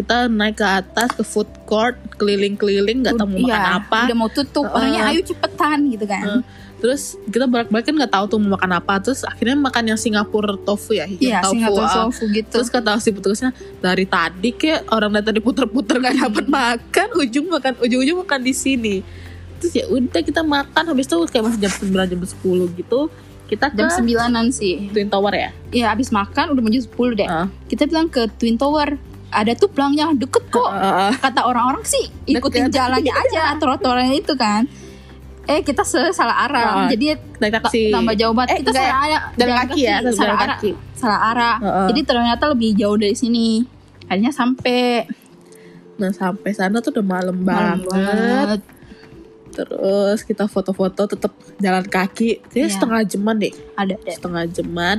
Kita 0.00 0.16
naik 0.26 0.56
ke 0.56 0.64
atas 0.64 1.12
ke 1.12 1.20
food 1.20 1.44
court, 1.64 1.92
keliling-keliling 2.16 3.04
nggak 3.04 3.14
tahu 3.14 3.28
mau 3.28 3.40
makan 3.44 3.52
Iya, 3.52 3.76
apa. 3.76 3.98
udah 4.08 4.16
mau 4.16 4.30
tutup 4.32 4.64
Heeh. 4.64 4.74
orangnya 4.74 5.02
ayo 5.06 5.20
cepetan 5.20 5.78
gitu 5.88 6.04
kan 6.04 6.24
Heeh. 6.24 6.42
Terus 6.80 7.02
kita 7.28 7.44
balik-balik 7.44 7.84
kan 7.84 7.94
nggak 7.94 8.08
tahu 8.08 8.24
tuh 8.26 8.38
mau 8.40 8.56
makan 8.56 8.72
apa. 8.72 8.96
Terus 9.04 9.20
akhirnya 9.20 9.52
makan 9.52 9.84
yang 9.84 9.98
Singapura 10.00 10.56
tofu 10.56 10.96
ya, 10.96 11.04
Iya, 11.04 11.44
Singapura 11.44 11.84
ah. 11.84 11.94
tofu 12.08 12.24
gitu. 12.32 12.56
Terus 12.56 12.72
kata 12.72 12.96
si 12.96 13.12
petugasnya 13.12 13.52
dari 13.78 14.08
tadi 14.08 14.48
kayak 14.50 14.88
orang 14.88 15.12
dari 15.12 15.24
tadi 15.28 15.40
puter-puter 15.44 16.00
nggak 16.00 16.16
dapat 16.18 16.44
Hmm. 16.48 16.56
makan, 16.56 17.08
ujung 17.20 17.46
makan 17.46 17.72
ujung-ujung 17.76 18.24
makan 18.24 18.40
di 18.40 18.56
sini. 18.56 19.04
Terus 19.60 19.72
ya 19.76 19.84
udah 19.86 20.22
kita 20.24 20.40
makan 20.40 20.82
habis 20.88 21.04
itu 21.04 21.20
kayak 21.28 21.44
masih 21.44 21.60
jam 21.60 21.72
9 21.84 22.08
jam 22.08 22.20
10 22.24 22.72
gitu. 22.72 23.00
Kita 23.44 23.68
ke 23.68 23.76
jam 23.76 23.92
sembilanan 23.92 24.48
sih. 24.48 24.88
Twin 24.88 25.12
Tower 25.12 25.36
ya. 25.36 25.50
Iya, 25.68 25.92
habis 25.92 26.08
makan 26.08 26.56
udah 26.56 26.62
jam 26.64 26.80
10 26.80 27.12
deh. 27.12 27.28
Heeh. 27.28 27.46
Kita 27.68 27.84
bilang 27.84 28.08
ke 28.08 28.24
Twin 28.40 28.56
Tower. 28.56 28.96
Ada 29.30 29.54
tuh 29.54 29.66
pelangnya 29.66 30.10
deket 30.12 30.42
kok. 30.48 30.68
Heeh. 30.68 31.12
Kata 31.16 31.40
orang-orang 31.44 31.82
sih 31.82 32.04
ikutin 32.26 32.66
Deket. 32.66 32.76
jalannya 32.76 33.12
aja 33.12 33.42
trotoarnya 33.60 34.10
itu 34.12 34.34
kan. 34.34 34.66
Eh 35.46 35.62
kita 35.62 35.82
salah 35.86 36.44
arah. 36.44 36.86
Heeh. 36.86 36.88
Jadi 36.92 37.06
naik 37.38 37.52
ta- 37.52 37.62
taksi. 37.64 37.90
tambah 37.90 38.14
jauh 38.14 38.30
banget. 38.30 38.50
Eh, 38.52 38.58
kita 38.60 38.70
ya. 38.72 38.82
salah 38.82 38.98
arah. 39.00 39.20
Jalan 39.32 39.54
kaki 39.56 39.80
ya, 39.80 39.96
salah 40.10 40.36
arah. 40.36 40.58
Salah 40.92 41.20
arah. 41.28 41.56
Heeh. 41.58 41.86
Jadi 41.88 42.00
ternyata 42.04 42.44
lebih 42.46 42.70
jauh 42.74 42.94
dari 42.94 43.14
sini. 43.14 43.62
Akhirnya 44.04 44.30
sampai 44.30 45.06
Nah 45.96 46.10
sampai 46.10 46.50
sana 46.50 46.80
tuh 46.80 46.90
udah 46.90 47.04
malam 47.04 47.36
malam 47.38 47.78
banget. 47.78 47.86
banget. 47.86 48.60
Terus 49.50 50.22
kita 50.22 50.46
foto-foto 50.46 51.02
tetap 51.06 51.30
jalan 51.56 51.82
kaki. 51.84 52.38
Kayaknya 52.42 52.64
Iya. 52.64 52.72
setengah 52.72 53.00
jaman 53.04 53.34
deh. 53.36 53.52
Ada 53.74 53.94
deh. 53.96 54.14
Setengah 54.14 54.44
jaman 54.48 54.98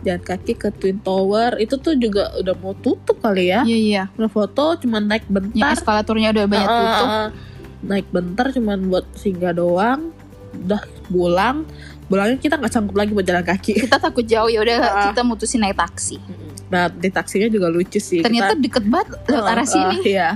jalan 0.00 0.20
kaki 0.20 0.52
ke 0.52 0.68
Twin 0.70 0.98
Tower. 0.98 1.56
Itu 1.56 1.76
tuh 1.76 1.94
juga 1.94 2.30
udah 2.34 2.54
mau 2.54 2.74
tutup 2.74 3.18
kali 3.18 3.48
ya. 3.48 3.62
Iya 3.62 3.78
iya. 3.78 4.02
Udah 4.14 4.28
foto 4.28 4.76
cuman 4.76 5.06
naik 5.06 5.26
bentar. 5.26 5.72
eskalatornya 5.72 6.30
udah 6.30 6.44
banyak 6.46 6.64
Heeh, 6.64 6.78
tutup. 6.80 7.08
heeh. 7.08 7.28
Naik 7.80 8.06
bentar 8.08 8.46
cuman 8.50 8.78
buat 8.86 9.06
singgah 9.12 9.52
doang. 9.52 10.10
Udah 10.56 10.80
pulang. 11.06 11.66
Pulangnya 12.04 12.36
kita 12.36 12.56
nggak 12.56 12.70
sanggup 12.70 12.94
lagi 12.94 13.12
buat 13.12 13.22
jalan 13.22 13.42
kaki. 13.42 13.84
Kita 13.84 13.96
takut 13.98 14.24
jauh 14.24 14.48
ya 14.48 14.60
udah 14.60 14.76
Heeh. 14.78 15.04
kita 15.10 15.20
mutusin 15.20 15.60
naik 15.60 15.76
taksi. 15.76 16.16
Nah 16.68 16.88
di 16.88 17.08
taksinya 17.08 17.46
juga 17.46 17.68
lucu 17.68 17.98
sih. 17.98 18.20
Ternyata 18.20 18.52
Kita- 18.52 18.62
deket 18.62 18.84
banget 18.86 19.08
lewat 19.24 19.34
Heeh, 19.40 19.52
arah 19.52 19.66
sini. 19.66 19.96
heeh, 19.98 20.12
Iya. 20.14 20.28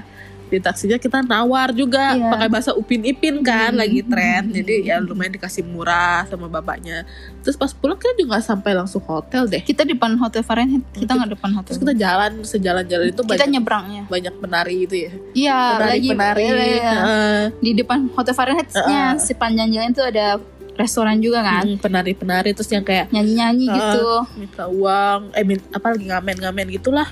Di 0.52 0.61
taksinya 0.61 1.00
kita 1.00 1.25
nawar 1.25 1.73
juga 1.73 2.12
Iya. 2.12 2.28
pakai 2.28 2.47
bahasa 2.47 2.71
Upin 2.73 3.00
Ipin 3.02 3.40
kan 3.40 3.73
Hmm. 3.73 3.80
lagi 3.80 4.04
tren. 4.04 4.52
Jadi 4.52 4.85
ya 4.85 5.00
lumayan 5.00 5.32
dikasih 5.32 5.64
murah 5.64 6.28
sama 6.28 6.44
bapaknya. 6.47 7.09
Terus 7.40 7.56
pas 7.56 7.73
pulang 7.73 7.97
kita 7.97 8.12
juga 8.14 8.37
nggak 8.37 8.44
sampai 8.44 8.71
langsung 8.75 9.00
hotel 9.02 9.49
deh. 9.49 9.59
Kita 9.59 9.82
di 9.82 9.97
depan 9.97 10.12
hotel 10.14 10.44
Fahrenheit, 10.44 10.85
kita 10.92 11.09
nggak 11.11 11.30
depan 11.32 11.50
hotel. 11.52 11.73
Terus 11.73 11.80
kita 11.80 11.94
jalan 11.97 12.32
sejalan-jalan 12.42 13.06
itu 13.09 13.21
kita 13.23 13.32
banyak 13.35 13.49
nyebrangnya. 13.50 14.02
banyak 14.06 14.35
penari 14.37 14.76
itu 14.82 14.94
ya. 14.99 15.11
Iya, 15.32 15.59
lagi 15.80 16.09
Penari-penari. 16.11 16.44
iya, 16.44 16.54
iya. 16.68 16.92
heeh. 16.94 17.42
di 17.59 17.71
depan 17.75 18.12
hotel 18.12 18.35
Fahrenheit-nya 18.35 18.85
Heeh. 19.11 19.25
sepanjang 19.25 19.73
jalan 19.73 19.90
itu 19.90 20.02
ada 20.02 20.26
restoran 20.75 21.16
juga 21.16 21.40
kan. 21.40 21.64
Hmm, 21.64 21.76
penari-penari 21.78 22.52
terus 22.52 22.68
yang 22.68 22.80
kayak 22.82 23.09
Nyanyi-nyanyi 23.09 23.66
Heeh. 23.66 23.76
gitu. 23.78 24.09
minta 24.37 24.64
uang, 24.66 25.32
eh 25.32 25.42
min, 25.42 25.56
apa 25.71 25.87
lagi 25.90 26.04
ngamen-ngamen 26.06 26.66
gitulah. 26.71 27.09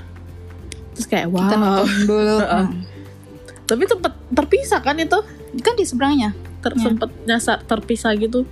Terus 0.93 1.07
kayak 1.07 1.27
wow. 1.27 1.41
Kita 1.41 1.57
nonton 1.57 1.89
dulu. 2.05 2.37
Heeh. 2.39 2.67
Tapi 3.71 3.87
tempat 3.87 4.13
terpisah 4.35 4.83
kan 4.83 4.99
itu? 4.99 5.23
Kan 5.63 5.79
di 5.79 5.87
seberangnya. 5.87 6.35
Ter, 6.59 6.75
Iya. 6.75 6.83
Sempet 6.83 7.11
nyasar 7.25 7.63
terpisah 7.63 8.13
gitu. 8.19 8.43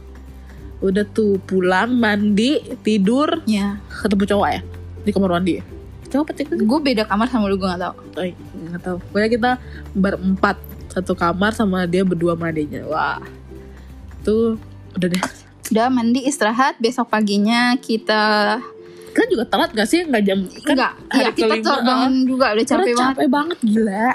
udah 0.79 1.03
tuh 1.11 1.43
pulang 1.43 1.91
mandi 1.91 2.63
tidur. 2.87 3.43
Ya 3.51 3.83
ketemu 3.91 4.31
cowok 4.31 4.47
ya? 4.47 4.61
Di 5.03 5.11
kamar 5.11 5.35
mandi 5.35 5.79
cowok 6.09 6.25
apa 6.25 6.33
cewek 6.41 6.65
gue 6.65 6.81
beda 6.81 7.03
kamar 7.05 7.29
sama 7.29 7.53
lu 7.53 7.61
gue 7.61 7.69
gak 7.69 7.81
tau 7.85 7.95
iya, 8.25 8.35
nggak 8.73 8.83
tahu. 8.83 8.97
Pokoknya 9.13 9.29
kita 9.29 9.51
berempat. 9.93 10.57
Satu 10.89 11.13
kamar 11.13 11.53
sama 11.53 11.85
dia 11.85 12.01
berdua 12.03 12.33
sama 12.33 12.49
adiknya. 12.49 12.83
Wah. 12.89 13.21
Tuh 14.25 14.57
udah 14.97 15.09
deh. 15.13 15.23
Udah 15.69 15.93
mandi 15.93 16.25
istirahat. 16.25 16.81
Besok 16.81 17.13
paginya 17.13 17.77
kita 17.77 18.57
kan 19.13 19.27
juga 19.29 19.45
telat 19.51 19.71
gak 19.77 19.85
sih? 19.85 20.07
Nggak 20.09 20.23
jam 20.25 20.39
kan 20.65 20.75
enggak 20.79 20.93
hari 21.13 21.25
ya 21.27 21.31
kita 21.37 21.55
telat 21.61 21.83
bangun 21.85 22.13
juga. 22.25 22.47
Udah 22.57 22.65
karena 22.65 22.73
capek 22.73 22.95
banget. 22.97 23.15
capek 23.19 23.29
banget 23.29 23.59
gila 23.61 24.09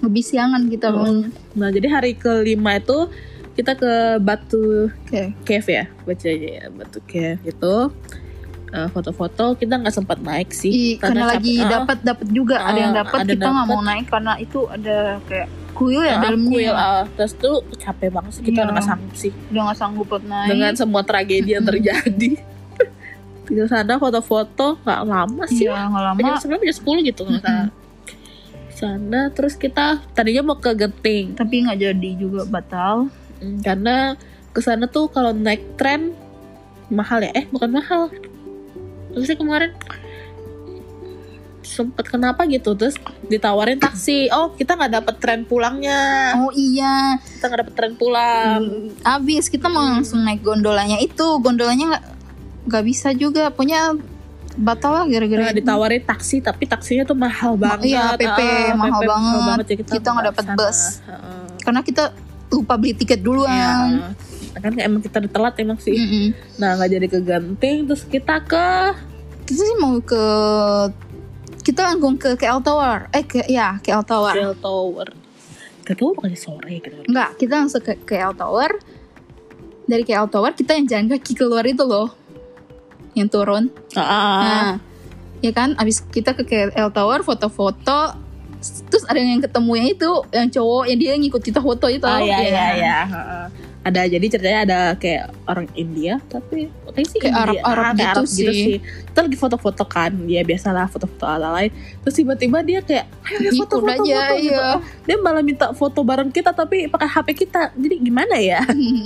lebih 0.00 0.22
siangan 0.22 0.62
kita 0.66 0.88
bangun 0.88 1.28
nah 1.52 1.68
jadi 1.68 1.88
hari 1.88 2.12
kelima 2.14 2.76
itu 2.76 3.08
kita 3.52 3.74
ke 3.74 3.92
batu 4.18 4.88
oke 4.88 5.22
cave 5.42 5.68
ya 5.68 5.84
baca 6.02 6.26
aja 6.26 6.48
ya 6.56 6.64
batu 6.68 6.98
cave 7.04 7.38
gitu. 7.42 7.92
Eh, 8.70 8.86
foto-foto 8.88 9.58
kita 9.58 9.74
nggak 9.74 9.90
sempat 9.90 10.22
naik 10.22 10.54
sih. 10.54 10.70
I, 10.70 10.86
karena 10.94 11.26
cap- 11.26 11.32
lagi 11.34 11.54
dapat 11.58 11.98
dapat 12.06 12.26
juga. 12.30 12.62
Ada 12.62 12.78
yang 12.78 12.94
Ah, 12.94 12.98
dapat 13.02 13.18
kita 13.26 13.46
nggak 13.50 13.66
mau 13.66 13.82
naik 13.82 14.06
karena 14.06 14.32
itu 14.38 14.62
ada 14.64 15.18
kayak 15.26 15.48
kuil 15.74 15.98
ya 15.98 16.14
eh, 16.14 16.18
dalamnya. 16.22 16.48
kuil, 16.48 16.70
eh, 16.72 17.04
terus 17.18 17.32
tuh 17.34 17.56
capek 17.74 18.08
banget 18.14 18.30
sih 18.30 18.42
kita 18.46 18.54
Iya. 18.54 18.64
udah 18.64 18.74
nggak 18.78 18.86
sanggup 18.86 19.14
sih. 19.18 19.32
Udah 19.50 19.62
nggak 19.66 19.78
sanggup 19.82 20.06
buat 20.06 20.22
naik. 20.22 20.48
Dengan 20.54 20.72
semua 20.78 21.02
tragedi 21.02 21.50
yang 21.50 21.66
terjadi. 21.66 22.30
Di 23.50 23.62
sana 23.66 23.98
foto-foto 23.98 24.78
nggak 24.78 25.00
lama 25.02 25.44
sih. 25.50 25.66
Iya 25.66 25.90
nggak 25.90 26.02
lama. 26.06 26.18
Jam 26.22 26.38
sepuluh 26.70 27.02
gitu 27.02 27.26
nggak 27.26 27.42
salah 27.42 27.68
sana 28.80 29.28
terus 29.36 29.60
kita 29.60 30.00
tadinya 30.16 30.52
mau 30.52 30.56
ke 30.56 30.72
Genting. 30.72 31.36
Tapi 31.36 31.68
nggak 31.68 31.78
jadi 31.78 32.10
juga 32.16 32.48
batal. 32.48 33.12
Hmm, 33.40 33.60
karena 33.60 34.16
ke 34.56 34.60
sana 34.64 34.88
tuh 34.88 35.12
kalau 35.12 35.36
naik 35.36 35.76
tren 35.76 36.16
mahal 36.88 37.20
ya. 37.20 37.30
Eh 37.36 37.44
bukan 37.52 37.70
mahal. 37.76 38.08
Terus 39.12 39.26
sih 39.28 39.36
kemarin? 39.36 39.76
Sempet 41.60 42.08
kenapa 42.08 42.48
gitu? 42.48 42.72
Terus 42.74 42.96
ditawarin 43.28 43.78
taksi. 43.78 44.32
Oh 44.32 44.56
kita 44.56 44.74
nggak 44.74 44.92
dapet 44.96 45.14
tren 45.20 45.40
pulangnya. 45.44 46.34
Oh 46.40 46.50
iya. 46.56 47.20
Kita 47.20 47.46
nggak 47.46 47.60
dapet 47.68 47.74
tren 47.76 47.94
pulang. 48.00 48.90
Abis 49.04 49.52
kita 49.52 49.68
mau 49.68 49.84
langsung 49.84 50.24
naik 50.24 50.40
gondolanya 50.40 50.96
itu. 50.98 51.38
Gondolanya 51.38 51.96
nggak 51.96 52.04
nggak 52.66 52.84
bisa 52.88 53.12
juga. 53.12 53.52
Punya 53.52 53.94
batal 54.60 54.90
lah 54.92 55.02
Nah, 55.02 55.10
gara-gara 55.10 55.50
ditawarin 55.50 56.02
taksi 56.02 56.38
tapi 56.38 56.64
taksinya 56.64 57.02
tuh 57.02 57.16
mahal 57.16 57.56
banget 57.56 57.90
iya, 57.90 58.12
PP, 58.12 58.38
Ah, 58.38 58.76
mahal 58.76 59.00
banget. 59.02 59.66
ya 59.66 59.76
Kita 59.80 60.08
nggak 60.10 60.26
dapet 60.28 60.44
ke 60.44 60.46
sana. 60.46 60.58
bus. 60.60 60.80
Karena 61.58 61.80
kita 61.80 62.04
lupa 62.50 62.74
beli 62.74 62.92
tiket 62.92 63.20
duluan 63.20 64.12
Iya. 64.50 64.58
kan 64.58 64.74
emang 64.76 64.98
kita 64.98 65.22
udah 65.22 65.30
telat 65.30 65.54
emang 65.56 65.78
sih 65.78 65.94
Mm-mm. 65.94 66.26
nah 66.58 66.74
nggak 66.74 66.90
jadi 66.90 67.06
ke 67.06 67.18
Genting 67.22 67.86
terus 67.86 68.02
kita 68.02 68.42
ke 68.42 68.66
kita 69.46 69.62
sih 69.62 69.78
mau 69.78 70.02
ke 70.02 70.24
kita 71.62 71.86
langsung 71.86 72.18
ke 72.18 72.34
KL 72.34 72.58
Tower 72.58 73.06
eh 73.10 73.22
ke 73.22 73.46
ya 73.46 73.78
KL 73.78 74.02
Tower 74.02 74.34
Shell 74.34 74.58
Tower 74.58 75.06
Gak 75.80 75.94
tau 75.94 76.10
bukannya 76.12 76.34
sore 76.34 76.78
gitu 76.78 77.02
Enggak, 77.02 77.34
kita 77.34 77.52
langsung 77.56 77.80
ke 77.80 77.98
KL 78.00 78.30
Tower. 78.32 78.78
Dari 79.84 80.02
KL 80.02 80.26
Tower 80.26 80.52
kita 80.52 80.74
yang 80.74 80.86
jalan 80.86 81.06
kaki 81.10 81.34
keluar 81.34 81.62
itu 81.62 81.82
loh. 81.82 82.14
Yang 83.12 83.28
turun. 83.32 83.64
ah, 83.94 84.02
Nah, 84.40 84.70
ya 85.40 85.50
kan 85.50 85.72
abis 85.74 86.04
kita 86.04 86.32
ke 86.32 86.44
KL 86.44 86.90
Tower 86.90 87.20
foto-foto 87.20 88.28
terus 88.60 89.08
ada 89.08 89.16
yang 89.16 89.40
ketemu 89.40 89.72
yang 89.74 89.88
itu 89.90 90.10
yang 90.30 90.48
cowok 90.48 90.84
yang 90.84 90.98
dia 91.00 91.12
ngikut 91.16 91.40
kita 91.40 91.58
foto 91.58 91.88
itu 91.88 92.04
Ah, 92.04 92.20
iya, 92.20 92.36
Ya. 92.36 92.40
iya, 92.44 92.66
iya. 92.76 92.96
Heeh. 93.06 93.46
Ada 93.80 94.04
jadi 94.04 94.26
ceritanya 94.28 94.60
ada 94.60 94.80
kayak 94.94 95.32
orang 95.46 95.64
India 95.72 96.20
tapi 96.28 96.68
kayak 96.86 97.06
sih 97.08 97.16
Kayak 97.16 97.32
India. 97.32 97.40
Arab-Arab 97.64 97.80
Ah, 97.80 97.88
kayak 97.88 97.96
gitu 97.96 98.12
Arab 98.12 98.26
sih. 98.28 98.76
Kita 99.08 99.18
lagi 99.24 99.38
foto-foto 99.40 99.84
kan, 99.86 100.12
dia 100.20 100.44
biasalah 100.44 100.84
foto-foto 100.86 101.24
ala 101.24 101.48
lain. 101.50 101.72
Terus 101.98 102.14
tiba-tiba 102.14 102.60
dia 102.60 102.84
kayak, 102.84 103.08
ayo 103.08 103.48
foto-foto 103.56 104.04
aja, 104.04 104.20
foto, 104.20 104.34
gitu. 104.36 104.52
iya. 104.52 104.66
Dia 105.02 105.16
malah 105.16 105.40
minta 105.40 105.72
foto 105.72 106.04
bareng 106.04 106.28
kita 106.28 106.52
tapi 106.52 106.84
pakai 106.86 107.08
HP 107.08 107.28
kita. 107.40 107.72
Jadi 107.72 107.96
gimana 107.98 108.36
ya? 108.36 108.60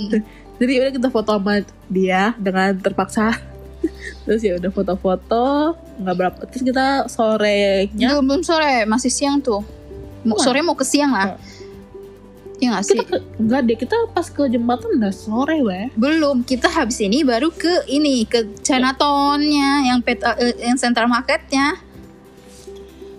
Jadi 0.59 0.71
udah 0.77 0.91
kita 0.91 1.07
foto 1.07 1.31
sama 1.31 1.63
dia 1.87 2.35
dengan 2.35 2.75
terpaksa. 2.75 3.54
Terus 4.25 4.41
ya 4.41 4.57
udah 4.57 4.71
foto-foto 4.73 5.77
nggak 6.01 6.15
berapa. 6.17 6.39
Terus 6.49 6.63
kita 6.65 7.05
sorenya 7.05 8.17
belum 8.17 8.25
belum 8.25 8.43
sore 8.43 8.89
masih 8.89 9.13
siang 9.13 9.39
tuh 9.39 9.61
mau 10.25 10.41
sore 10.41 10.59
mau 10.65 10.73
ke 10.73 10.83
siang 10.83 11.13
lah 11.13 11.37
ya 12.55 12.71
nggak 12.71 12.83
sih 12.87 12.95
kita 12.97 13.05
ke, 13.05 13.17
enggak 13.35 13.61
deh 13.67 13.77
kita 13.77 13.97
pas 14.15 14.27
ke 14.31 14.43
jembatan 14.47 14.95
udah 14.97 15.13
sore 15.13 15.59
weh. 15.59 15.91
belum 15.99 16.47
kita 16.47 16.71
habis 16.71 17.03
ini 17.03 17.21
baru 17.21 17.51
ke 17.51 17.85
ini 17.91 18.23
ke 18.23 18.63
Chinatown-nya 18.63 19.91
yang 19.91 19.99
peta 19.99 20.39
eh, 20.39 20.55
yang 20.63 20.79
Central 20.79 21.11
Market-nya 21.11 21.83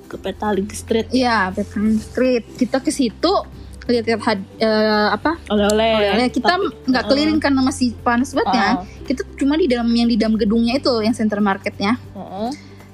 ke 0.07 0.17
Petaling 0.23 0.71
Street 0.71 1.11
Iya, 1.11 1.51
Peppermint 1.51 1.99
Street. 1.99 2.47
Kita 2.55 2.79
ke 2.79 2.95
situ 2.95 3.43
lihat-lihat 3.87 4.21
had- 4.21 4.51
eh, 4.59 5.09
apa? 5.11 5.39
oleh-oleh. 5.47 6.27
Kita 6.29 6.55
Tapi- 6.55 6.71
nggak 6.85 7.03
uh, 7.03 7.09
keliling 7.09 7.39
karena 7.39 7.61
masih 7.61 7.95
panas 7.97 8.31
banget 8.31 8.53
ya. 8.53 8.69
uh, 8.73 8.75
Kita 9.03 9.23
cuma 9.35 9.55
di 9.55 9.67
dalam 9.67 9.87
yang 9.89 10.07
di 10.07 10.15
dalam 10.15 10.35
gedungnya 10.35 10.75
itu 10.75 10.91
yang 10.99 11.13
center 11.13 11.39
marketnya. 11.39 11.95
uh, 12.13 12.51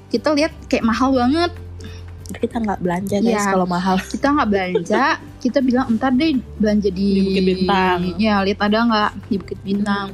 Kita 0.07 0.31
lihat 0.31 0.53
kayak 0.65 0.83
mahal 0.83 1.11
banget. 1.11 1.51
kita 2.33 2.57
nggak 2.57 2.79
belanja 2.79 3.17
guys 3.19 3.35
Iya. 3.35 3.51
kalau 3.51 3.67
mahal. 3.67 3.95
Kita 4.09 4.27
nggak 4.31 4.47
belanja. 4.47 5.03
kita 5.37 5.59
bilang 5.59 5.85
entar 5.87 6.09
deh 6.09 6.33
belanja 6.55 6.87
di, 6.87 7.07
Di 7.11 7.21
Bukit 7.21 7.43
Bintang. 7.45 7.99
Ya, 8.15 8.39
lihat 8.41 8.59
ada 8.63 8.77
nggak 8.81 9.11
di 9.27 9.35
Bukit 9.35 9.59
Bintang. 9.59 10.07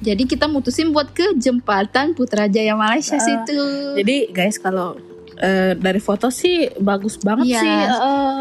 Jadi 0.00 0.22
kita 0.24 0.46
mutusin 0.46 0.90
buat 0.90 1.12
ke 1.12 1.36
jembatan 1.36 2.10
Putrajaya 2.12 2.74
Malaysia 2.74 3.14
Uh, 3.14 3.22
situ. 3.22 3.60
Jadi 3.94 4.16
guys 4.28 4.56
kalau 4.56 4.98
eh, 5.34 5.74
dari 5.74 5.98
foto 5.98 6.26
sih 6.28 6.66
bagus 6.76 7.14
banget 7.16 7.46
Iya. 7.48 7.60
sih. 7.60 7.76
eh, 8.00 8.38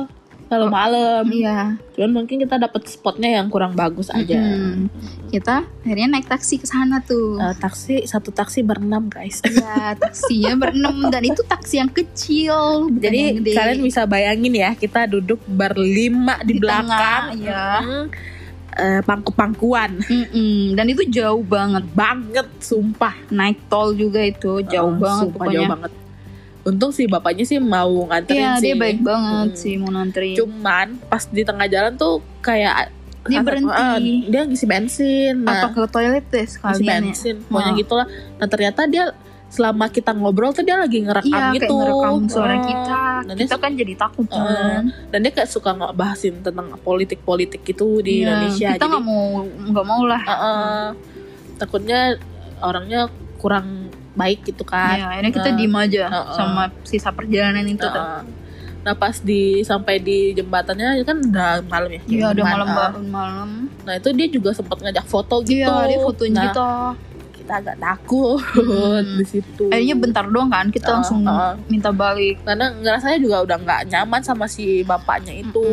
kalau 0.51 0.67
malam. 0.67 1.23
Iya. 1.25 1.79
Cuman 1.95 2.11
mungkin 2.13 2.35
kita 2.37 2.59
dapat 2.59 2.83
spotnya 2.85 3.39
yang 3.39 3.47
kurang 3.47 3.71
bagus 3.71 4.11
aja. 4.11 4.35
Mm-mm. 4.35 4.91
Kita 5.27 5.63
akhirnya 5.63 6.11
naik 6.11 6.27
taksi 6.27 6.59
ke 6.59 6.67
sana 6.67 6.99
tuh. 6.99 7.39
Eh, 7.39 7.55
taksi 7.55 8.03
satu 8.03 8.29
taksi 8.29 8.59
berenam 8.59 9.07
guys. 9.07 9.39
Ya, 9.47 9.95
taksinya 9.95 10.59
berenam 10.59 11.07
dan 11.07 11.23
itu 11.23 11.39
taksi 11.41 11.79
yang 11.79 11.87
kecil. 11.87 12.91
Jadi 12.91 13.15
yang 13.17 13.35
gede. 13.39 13.51
kalian 13.55 13.79
bisa 13.79 14.03
bayangin 14.03 14.51
ya 14.51 14.75
kita 14.75 15.07
duduk 15.07 15.39
berlima 15.45 16.35
di, 16.41 16.55
Di 16.55 16.59
belakang, 16.59 17.31
tengah, 17.31 17.39
ya. 17.39 17.67
Mm, 17.79 18.05
eh, 18.73 19.01
pangku-pangkuan 19.01 19.91
Mm-mm, 20.01 20.75
dan 20.75 20.85
itu 20.85 21.07
jauh 21.07 21.41
banget. 21.41 21.87
banget, 21.93 22.47
sumpah. 22.59 23.15
Naik 23.29 23.67
tol 23.67 23.95
juga 23.95 24.19
itu 24.19 24.59
jauh 24.63 24.91
Eh, 24.91 24.99
banget 24.99 25.25
sumpah, 25.31 25.37
pokoknya. 25.39 25.55
jauh 25.55 25.71
banget. 25.71 25.91
Untung 26.61 26.91
sih 26.91 27.05
bapaknya 27.05 27.41
sih 27.41 27.57
mau 27.57 27.89
nganterin 28.05 28.37
Iya, 28.39 28.51
sih. 28.55 28.63
dia 28.63 28.75
baik 28.75 28.99
banget 29.01 29.49
Hmm. 29.49 29.57
sih 29.57 29.73
mau 29.75 29.89
nganterin. 29.91 30.35
Cuman 30.35 30.87
pas 31.03 31.23
di 31.25 31.41
tengah 31.41 31.65
jalan 31.65 31.93
tuh 31.95 32.13
kayak 32.39 32.93
Dia 33.21 33.37
berhenti. 33.39 33.69
Ah, 33.71 34.01
dia 34.01 34.41
ngisi 34.43 34.65
bensin. 34.65 35.45
Nah, 35.45 35.61
Apa 35.63 35.67
ke 35.71 35.81
toilet 35.87 36.25
deh 36.27 36.41
ngisi 36.41 36.57
sekalian 36.57 36.81
ya? 36.81 36.97
bensin. 37.03 37.35
Pokoknya 37.43 37.65
Nah. 37.67 37.77
gitulah. 37.77 38.07
Nah, 38.35 38.47
ternyata 38.47 38.81
dia 38.85 39.05
selama 39.47 39.85
kita 39.87 40.09
ngobrol 40.11 40.49
tuh 40.49 40.61
dia 40.61 40.73
lagi 40.75 41.01
ngerekam 41.01 41.29
Iya, 41.29 41.53
gitu. 41.53 41.69
kayak 41.69 41.85
ngerekam 41.91 42.23
suara 42.25 42.55
kita. 42.63 43.01
Dan 43.21 43.33
dia, 43.35 43.45
Kita 43.45 43.57
kan 43.57 43.71
jadi 43.75 43.93
takut 43.95 44.25
Ah. 44.27 44.37
kan. 44.39 44.83
dan 45.11 45.19
dia 45.19 45.31
kayak 45.33 45.49
suka 45.49 45.69
ngebahasin 45.71 46.39
tentang 46.39 46.73
politik-politik 46.79 47.61
gitu 47.61 47.99
di 47.99 48.21
Iya, 48.21 48.31
Indonesia. 48.31 48.69
Kita 48.73 48.85
nggak 48.87 49.03
mau 49.03 49.23
nggak 49.43 49.85
mau 49.85 50.01
lah. 50.03 50.21
Ah, 50.23 50.33
ah. 50.33 50.85
takutnya 51.57 52.17
orangnya 52.59 53.05
kurang 53.37 53.85
baik 54.13 54.43
gitu 54.45 54.63
kan. 54.63 54.95
Iya, 54.95 55.05
akhirnya 55.09 55.31
kita 55.31 55.49
Nah, 55.49 55.57
diem 55.57 55.75
aja 55.77 56.03
Ah, 56.05 56.15
ah. 56.17 56.25
sama 56.33 56.63
sisa 56.83 57.09
perjalanan 57.09 57.63
itu. 57.63 57.79
tuh. 57.79 57.91
Nah, 57.91 58.23
nah 58.81 58.93
pas 58.93 59.15
di 59.15 59.41
sampai 59.61 59.97
di 59.97 60.33
jembatannya 60.33 60.99
kan 61.01 61.17
udah 61.21 61.49
malam 61.63 61.89
ya. 61.89 62.01
Iya, 62.03 62.25
udah 62.33 62.45
malam 62.45 62.67
banget 62.67 63.01
malam. 63.07 63.49
Nah 63.81 63.93
itu 63.95 64.09
dia 64.11 64.27
juga 64.27 64.49
sempat 64.51 64.77
ngajak 64.77 65.05
foto 65.05 65.39
gitu. 65.41 65.63
Iya, 65.63 65.87
dia 65.87 65.99
fotoin 65.99 66.31
nah, 66.31 66.43
kita. 66.45 66.69
Kita 67.31 67.53
agak 67.57 67.77
takut 67.77 68.37
Hmm. 68.53 69.17
di 69.17 69.25
situ. 69.25 69.65
Akhirnya 69.67 69.95
bentar 69.95 70.25
doang 70.25 70.47
kan, 70.47 70.69
kita 70.69 70.87
Ah, 70.87 70.93
langsung 70.97 71.21
ah. 71.23 71.53
minta 71.65 71.89
balik. 71.89 72.41
Karena 72.41 72.69
ngerasanya 72.69 73.17
juga 73.17 73.37
udah 73.41 73.57
nggak 73.57 73.81
nyaman 73.87 74.21
sama 74.21 74.45
si 74.45 74.83
bapaknya 74.83 75.33
itu. 75.35 75.65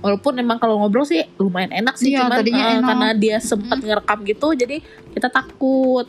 Walaupun 0.00 0.32
emang 0.34 0.56
kalau 0.56 0.80
ngobrol 0.80 1.04
sih 1.04 1.20
lumayan 1.36 1.68
enak 1.74 1.92
sih, 1.94 2.16
Iya, 2.16 2.24
cuman 2.24 2.40
eh, 2.40 2.48
enak. 2.48 2.88
karena 2.88 3.08
dia 3.12 3.36
sempat 3.36 3.78
ngerekam 3.78 4.24
gitu, 4.24 4.48
jadi 4.54 4.80
kita 5.12 5.28
takut. 5.28 6.08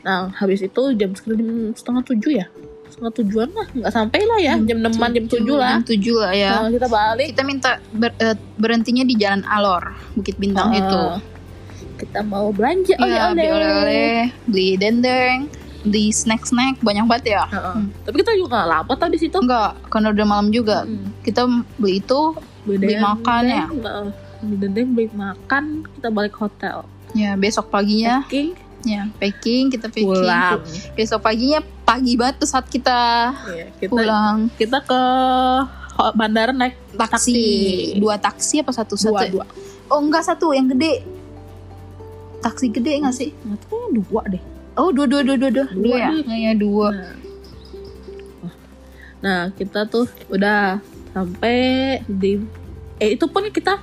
Nah 0.00 0.32
habis 0.36 0.60
itu 0.60 0.82
jam 0.96 1.12
sekitar 1.12 1.40
setengah 1.76 2.02
tujuh 2.06 2.32
ya, 2.40 2.46
setengah 2.88 3.12
tujuan 3.22 3.48
lah, 3.52 3.66
nggak 3.70 3.92
sampai 3.92 4.20
lah 4.24 4.38
ya, 4.40 4.54
jam 4.64 4.80
enaman 4.80 5.10
jam 5.12 5.26
tujuh 5.28 5.56
lah. 5.56 5.76
Jam 5.78 5.84
tujuh 5.86 6.16
lah 6.18 6.32
ya. 6.32 6.52
Nah, 6.56 6.70
kita 6.72 6.88
balik. 6.88 7.26
Kita 7.32 7.42
minta 7.44 7.70
ber- 7.92 8.16
eh, 8.18 8.36
berhentinya 8.56 9.04
di 9.04 9.14
Jalan 9.14 9.44
Alor, 9.44 9.94
Bukit 10.16 10.36
Bintang 10.40 10.72
Ah, 10.72 10.80
itu. 10.80 11.02
Kita 12.00 12.24
mau 12.24 12.48
belanja 12.48 12.96
Iya, 12.96 13.36
beli 13.36 13.48
oleh-oleh, 13.52 14.20
beli 14.48 14.68
dendeng, 14.80 15.52
beli 15.84 16.08
snack-snack 16.08 16.80
banyak 16.80 17.04
banget 17.04 17.36
ya. 17.36 17.44
Heeh. 17.52 17.74
Hmm. 17.76 17.86
Tapi 18.08 18.16
kita 18.24 18.32
juga 18.40 18.56
nggak 18.56 18.68
lama 18.72 18.92
tau 18.96 19.10
di 19.12 19.20
situ. 19.20 19.36
Enggak, 19.36 19.76
karena 19.92 20.08
udah 20.16 20.26
malam 20.26 20.48
juga. 20.48 20.88
Hmm. 20.88 21.12
Kita 21.20 21.44
beli 21.76 22.00
itu 22.00 22.20
Beli 22.64 22.96
makan 22.96 23.42
ya? 23.48 23.64
Heeh. 23.68 24.06
di 24.40 24.56
Dendeng 24.56 24.96
beli 24.96 25.12
makan 25.12 25.84
kita 25.84 26.08
balik 26.08 26.32
hotel 26.40 26.88
Ya, 27.12 27.36
besok 27.36 27.68
paginya 27.68 28.24
packing 28.24 28.56
ya 28.82 29.08
packing, 29.20 29.68
kita 29.68 29.92
packing. 29.92 30.08
pulang 30.08 30.58
Besok 30.96 31.20
paginya 31.20 31.60
pagi 31.84 32.14
banget 32.16 32.40
tuh 32.40 32.48
saat 32.48 32.66
kita 32.70 33.32
Iya, 33.50 33.66
kita 33.76 33.90
pulang 33.92 34.48
kita 34.56 34.78
ke 34.80 35.00
bandara 36.16 36.54
naik 36.54 36.80
taksi. 36.96 37.12
Taksi. 37.12 38.00
Dua 38.00 38.16
taksi 38.16 38.64
apa 38.64 38.72
satu 38.72 38.94
satu? 38.96 39.12
dua 39.12 39.44
dua 39.44 39.46
Oh, 39.90 39.98
enggak 39.98 40.22
satu, 40.22 40.54
yang 40.54 40.70
gede. 40.70 41.02
Taksi 42.40 42.70
gede 42.70 43.02
enggak 43.02 43.16
sih? 43.18 43.34
tahu 43.66 43.90
dua 43.90 44.22
deh 44.30 44.38
Oh, 44.78 44.94
dua 44.94 45.04
dua 45.04 45.20
dua 45.26 45.36
dua 45.36 45.50
dua. 45.50 45.66
Dua 45.66 45.82
Dua 45.82 45.96
ya? 45.98 46.10
Iya, 46.24 46.52
dua. 46.56 46.88
nah 49.20 49.52
kita 49.52 49.84
tuh 49.84 50.08
udah 50.32 50.80
sampai 51.12 52.00
di 52.08 52.40
eh 52.96 53.12
itu 53.12 53.28
pun 53.28 53.44
kita 53.52 53.76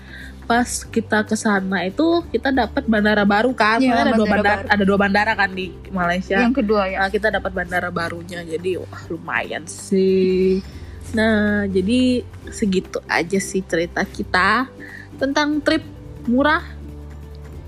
pas 0.48 0.64
kita 0.82 1.22
ke 1.22 1.36
sana 1.36 1.84
itu 1.84 2.02
kita 2.26 2.50
dapat 2.50 2.82
bandara 2.84 3.22
baru 3.22 3.52
kan 3.52 3.78
Soalnya 3.78 4.00
ada 4.02 4.14
dua 4.14 4.26
bandara 4.26 4.32
bandara 4.32 4.56
baru. 4.58 4.72
ada 4.72 4.84
dua 4.84 4.98
bandara 4.98 5.32
kan 5.36 5.50
di 5.52 5.66
Malaysia 5.90 6.38
Yang 6.40 6.56
kedua 6.58 6.82
ya. 6.88 6.98
Nah, 6.98 7.10
kita 7.10 7.28
dapat 7.30 7.52
bandara 7.52 7.90
barunya 7.90 8.42
jadi 8.42 8.80
wah 8.80 9.04
lumayan 9.08 9.68
sih. 9.68 10.64
Nah, 11.10 11.64
jadi 11.66 12.24
segitu 12.48 12.98
aja 13.06 13.38
sih 13.38 13.60
cerita 13.62 14.02
kita 14.04 14.72
tentang 15.16 15.60
trip 15.60 15.84
murah 16.26 16.64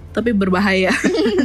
tapi 0.09 0.31
berbahaya. 0.31 0.89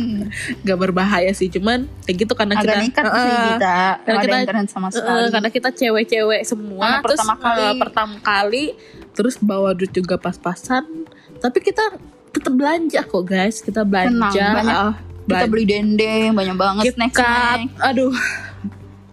Gak 0.67 0.79
berbahaya 0.81 1.31
sih, 1.31 1.47
cuman 1.49 1.87
kayak 2.03 2.17
gitu 2.21 2.33
karena 2.33 2.57
Agak 2.57 2.65
kita 2.65 2.75
nekat 2.81 3.05
sih 3.05 3.15
Heeh. 3.21 3.47
kita. 3.53 3.77
Karena 4.01 4.21
kita- 4.21 4.41
internet 4.41 4.69
sama 4.69 4.89
sekali. 4.89 5.27
karena 5.31 5.51
kita 5.51 5.69
cewek-cewek 5.71 6.43
semua 6.43 6.83
Karena 6.83 6.99
terus 7.03 7.19
pertama 7.21 7.35
kali. 7.37 7.61
eh, 7.61 7.75
pertama 7.77 8.17
kali 8.21 8.65
terus 9.11 9.35
bawa 9.37 9.71
duit 9.71 9.91
juga 9.91 10.17
pas-pasan 10.17 11.07
tapi 11.45 11.61
kita 11.61 11.85
tetap 12.31 12.53
belanja 12.53 13.05
kok 13.05 13.21
guys 13.23 13.61
kita 13.61 13.85
belanja 13.85 14.33
Tenang, 14.33 14.57
banyak. 14.57 14.75
ah, 14.75 14.93
kita 14.97 15.29
belanja. 15.29 15.47
beli 15.47 15.65
dendeng, 15.67 16.29
banyak 16.33 16.57
banget 16.57 16.83
snack 16.91 17.13
KitKat, 17.13 17.59
snack. 17.61 17.85
aduh 17.85 18.15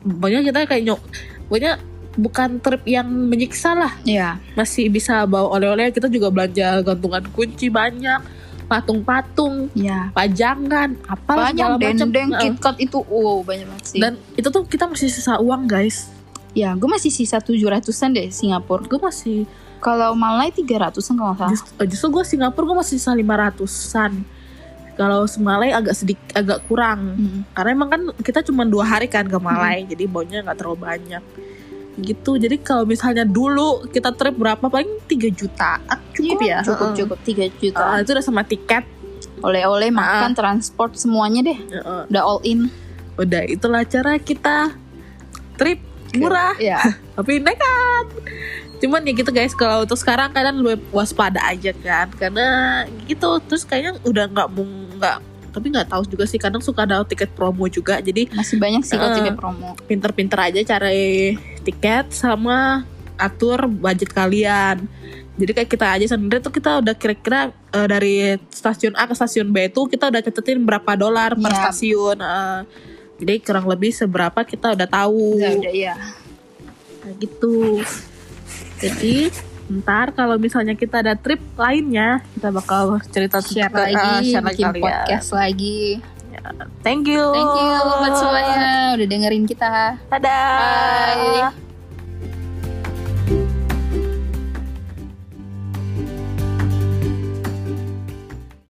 pokoknya 0.02 0.40
kita 0.42 0.60
kayak 0.66 0.84
nyok 0.86 1.02
pokoknya 1.46 1.72
bukan 2.14 2.50
trip 2.60 2.84
yang 2.86 3.08
menyiksa 3.08 3.72
lah 3.74 3.94
Iya. 4.04 4.36
masih 4.54 4.88
bisa 4.88 5.24
bawa 5.24 5.52
oleh-oleh 5.54 5.92
kita 5.92 6.08
juga 6.08 6.28
belanja 6.28 6.80
gantungan 6.82 7.24
kunci 7.30 7.68
banyak 7.68 8.20
patung-patung 8.66 9.68
Iya. 9.74 10.12
pajangan 10.12 10.96
apalah 11.06 11.52
Banyak 11.52 11.76
dendeng. 11.78 12.32
KitKat 12.34 12.80
itu 12.80 13.00
wow 13.02 13.40
banyak 13.42 13.68
banget 13.68 13.86
sih. 13.86 14.00
dan 14.00 14.16
itu 14.34 14.48
tuh 14.48 14.64
kita 14.64 14.88
masih 14.88 15.08
sisa 15.08 15.36
uang 15.38 15.68
guys 15.68 16.08
ya, 16.52 16.72
gue 16.74 16.84
masih 16.86 17.08
sisa 17.08 17.40
700-an 17.40 18.12
deh 18.12 18.28
Singapura. 18.28 18.84
gue 18.84 19.00
masih 19.00 19.48
Kalau 19.82 20.14
Malai 20.14 20.50
300-an 20.50 20.94
kalau 21.12 21.34
salah. 21.34 21.50
Just, 21.50 21.66
justru 21.90 22.08
gue 22.12 22.24
Singapura 22.24 22.64
gue 22.64 22.78
masih 22.80 22.96
sisa 22.96 23.12
500an 23.12 24.14
kalau 24.92 25.26
Semalai 25.26 25.72
agak 25.72 25.96
sedikit 25.96 26.30
agak 26.32 26.62
kurang 26.66 27.16
Hmm. 27.16 27.42
karena 27.52 27.70
emang 27.74 27.90
kan 27.90 28.02
kita 28.20 28.44
cuma 28.44 28.62
dua 28.64 28.86
hari 28.86 29.08
kan 29.08 29.24
ke 29.24 29.34
Malai 29.36 29.84
jadi 29.84 30.06
baunya 30.06 30.44
nggak 30.44 30.54
terlalu 30.54 30.78
banyak 30.80 31.24
gitu 31.98 32.36
jadi 32.36 32.56
kalau 32.58 32.84
misalnya 32.84 33.24
dulu 33.24 33.88
kita 33.88 34.12
trip 34.12 34.32
berapa 34.34 34.62
paling 34.62 35.02
3 35.04 35.32
juta 35.32 35.80
cukup 36.12 36.38
Iya, 36.40 36.52
ya 36.54 36.60
Cukup 36.62 36.88
Heeh. 36.88 36.98
cukup 36.98 37.18
3 37.20 37.46
juta. 37.58 37.82
Ah, 37.84 37.98
itu 37.98 38.10
udah 38.10 38.22
sama 38.22 38.44
tiket 38.44 38.84
Oleh-oleh, 39.42 39.90
makan, 39.90 40.32
transport 40.32 40.94
semuanya 40.94 41.42
deh. 41.42 41.58
Heeh. 41.58 42.02
Udah 42.08 42.22
all 42.22 42.42
in. 42.44 42.70
udah 43.14 43.42
itulah 43.44 43.82
cara 43.84 44.18
kita 44.18 44.76
trip 45.56 45.82
murah 46.14 46.54
Ya. 46.58 46.78
tapi 47.16 47.40
nekat 47.40 48.06
cuman 48.82 49.06
ya 49.06 49.14
gitu 49.14 49.30
guys 49.30 49.54
kalau 49.54 49.86
untuk 49.86 49.94
sekarang 49.94 50.30
kalian 50.30 50.58
lebih 50.58 50.82
waspada 50.90 51.38
aja 51.46 51.70
kan 51.72 52.10
karena 52.12 52.46
gitu 53.06 53.38
terus 53.42 53.62
kayaknya 53.62 54.02
udah 54.02 54.26
nggak 54.26 54.48
mau 54.50 54.66
nggak 54.98 55.18
tapi 55.52 55.66
nggak 55.68 55.86
tahu 55.86 56.02
juga 56.08 56.26
sih 56.26 56.36
kadang 56.36 56.60
suka 56.60 56.82
ada 56.82 57.04
tiket 57.04 57.30
promo 57.30 57.68
juga 57.68 58.00
jadi 58.00 58.26
Masih 58.32 58.58
banyak 58.58 58.82
sih 58.82 58.96
kalau 58.96 59.12
Heeh. 59.12 59.20
tiket 59.22 59.36
promo. 59.36 59.70
pinter-pinter 59.86 60.40
aja 60.42 60.60
cari 60.66 61.36
tiket 61.62 62.10
sama 62.10 62.82
atur 63.16 63.68
budget 63.68 64.10
kalian 64.10 64.88
jadi 65.36 65.52
kayak 65.54 65.70
kita 65.70 65.86
aja 65.88 66.06
sendiri 66.10 66.40
tuh 66.40 66.50
kita 66.50 66.82
udah 66.82 66.94
kira-kira 66.94 67.42
eh, 67.70 67.88
dari 67.88 68.16
stasiun 68.48 68.96
A 68.96 69.06
ke 69.06 69.14
stasiun 69.14 69.48
B 69.48 69.68
itu 69.68 69.86
kita 69.86 70.10
udah 70.10 70.22
catetin 70.22 70.64
berapa 70.64 70.92
dolar 70.96 71.36
per 71.36 71.52
Iya. 71.52 71.60
stasiun 71.62 72.18
eh. 72.18 72.60
jadi 73.20 73.38
kurang 73.40 73.68
lebih 73.68 73.92
seberapa 73.92 74.42
kita 74.42 74.74
udah 74.74 74.88
tahu 74.88 75.38
Udah, 75.38 75.54
udah 75.54 75.70
ya. 75.72 75.94
Nah, 77.02 77.14
gitu. 77.18 77.82
Jadi 78.82 79.16
ntar 79.72 80.12
kalau 80.12 80.36
misalnya 80.36 80.76
kita 80.76 81.00
ada 81.00 81.16
trip 81.16 81.40
lainnya 81.56 82.20
kita 82.36 82.52
bakal 82.52 83.00
cerita 83.08 83.40
Share 83.40 83.72
ke- 83.72 83.80
lagi, 83.88 83.96
ah, 83.96 84.20
share 84.20 84.44
lagi 84.44 84.58
bikin 84.58 84.68
kalian. 84.68 84.84
podcast 84.84 85.30
lagi. 85.32 85.82
Thank 86.82 87.06
you. 87.06 87.22
Thank 87.32 87.54
you 87.56 87.72
buat 88.02 88.14
semuanya 88.18 88.98
udah 88.98 89.08
dengerin 89.08 89.46
kita. 89.46 90.02
Dadah. 90.10 91.54
Bye. 91.54 91.71